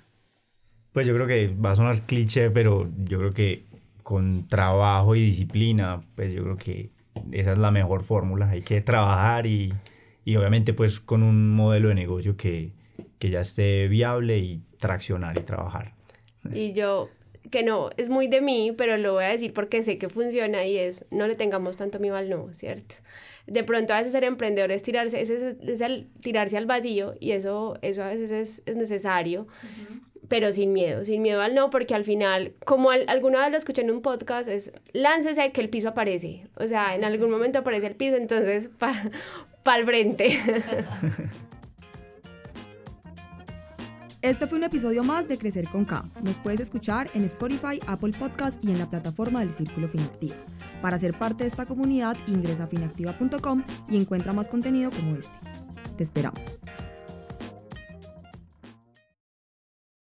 Pues 0.92 1.08
yo 1.08 1.14
creo 1.16 1.28
que 1.28 1.48
va 1.48 1.72
a 1.72 1.76
sonar 1.76 2.02
cliché, 2.06 2.52
pero 2.52 2.90
yo 3.06 3.20
creo 3.20 3.32
que 3.32 3.66
con 4.04 4.48
trabajo 4.48 5.16
y 5.16 5.22
disciplina, 5.22 6.02
pues 6.16 6.34
yo 6.34 6.44
creo 6.44 6.58
que 6.58 6.92
esa 7.32 7.54
es 7.54 7.58
la 7.58 7.72
mejor 7.72 8.04
fórmula. 8.04 8.50
Hay 8.50 8.62
que 8.62 8.82
trabajar 8.82 9.46
y, 9.46 9.74
y 10.26 10.36
obviamente 10.36 10.74
pues 10.74 11.00
con 11.00 11.24
un 11.24 11.56
modelo 11.56 11.90
de 11.90 11.96
negocio 11.96 12.36
que, 12.38 12.72
que 13.20 13.30
ya 13.30 13.42
esté 13.42 13.88
viable 13.88 14.40
y 14.40 14.64
traccionar 14.78 15.38
y 15.38 15.42
trabajar. 15.42 15.94
Y 16.54 16.74
yo, 16.74 17.10
que 17.52 17.64
no, 17.64 17.90
es 17.98 18.10
muy 18.10 18.28
de 18.28 18.42
mí, 18.42 18.74
pero 18.78 18.98
lo 18.98 19.14
voy 19.14 19.26
a 19.26 19.30
decir 19.30 19.54
porque 19.54 19.84
sé 19.84 19.98
que 19.98 20.10
funciona 20.10 20.66
y 20.66 20.78
es, 20.78 21.06
no 21.12 21.28
le 21.28 21.36
tengamos 21.36 21.78
tanto 21.78 22.00
miedo 22.00 22.16
al 22.16 22.30
no, 22.30 22.54
¿cierto? 22.54 22.96
De 23.48 23.64
pronto 23.64 23.94
a 23.94 23.98
veces 23.98 24.12
ser 24.12 24.24
emprendedor 24.24 24.72
es 24.72 24.84
tirarse, 24.84 25.22
es, 25.22 25.30
es, 25.30 25.82
el, 25.82 26.08
tirarse 26.22 26.58
al 26.58 26.66
vacío 26.66 27.16
y 27.20 27.32
eso, 27.32 27.78
eso 27.82 28.04
a 28.04 28.10
veces 28.10 28.32
es, 28.32 28.62
es 28.66 28.76
necesario 28.76 29.48
pero 30.30 30.54
sin 30.54 30.72
miedo, 30.72 31.04
sin 31.04 31.22
miedo 31.22 31.42
al 31.42 31.56
no, 31.56 31.70
porque 31.70 31.96
al 31.96 32.06
final, 32.06 32.54
como 32.64 32.92
alguna 32.92 33.42
vez 33.42 33.52
lo 33.52 33.58
escuché 33.58 33.82
en 33.82 33.92
un 33.92 34.02
podcast, 34.02 34.48
es 34.48 34.72
láncese 34.94 35.52
que 35.52 35.60
el 35.60 35.70
piso 35.70 35.90
aparece. 35.90 36.46
O 36.56 36.68
sea, 36.68 36.96
en 36.96 37.04
algún 37.04 37.32
momento 37.32 37.60
aparece 37.60 37.88
el 37.88 37.96
piso, 37.96 38.16
entonces 38.16 38.70
para 38.78 39.04
pa 39.64 39.78
el 39.78 39.86
frente. 39.86 40.40
Este 44.22 44.48
fue 44.48 44.58
un 44.58 44.66
episodio 44.66 45.02
más 45.02 45.30
de 45.30 45.38
Crecer 45.38 45.70
con 45.70 45.86
K. 45.86 46.04
Nos 46.22 46.40
puedes 46.40 46.60
escuchar 46.60 47.10
en 47.14 47.24
Spotify, 47.24 47.80
Apple 47.88 48.12
Podcast 48.12 48.62
y 48.62 48.70
en 48.70 48.78
la 48.78 48.90
plataforma 48.90 49.40
del 49.40 49.52
Círculo 49.52 49.88
Finactiva. 49.88 50.36
Para 50.82 51.00
ser 51.00 51.18
parte 51.18 51.46
de 51.46 51.50
esta 51.50 51.66
comunidad, 51.66 52.18
ingresa 52.28 52.66
a 52.66 52.68
finactiva.com 52.68 53.64
y 53.88 53.96
encuentra 53.96 54.34
más 54.34 54.50
contenido 54.50 54.92
como 54.92 55.16
este. 55.16 55.32
Te 55.96 56.04
esperamos. 56.04 56.60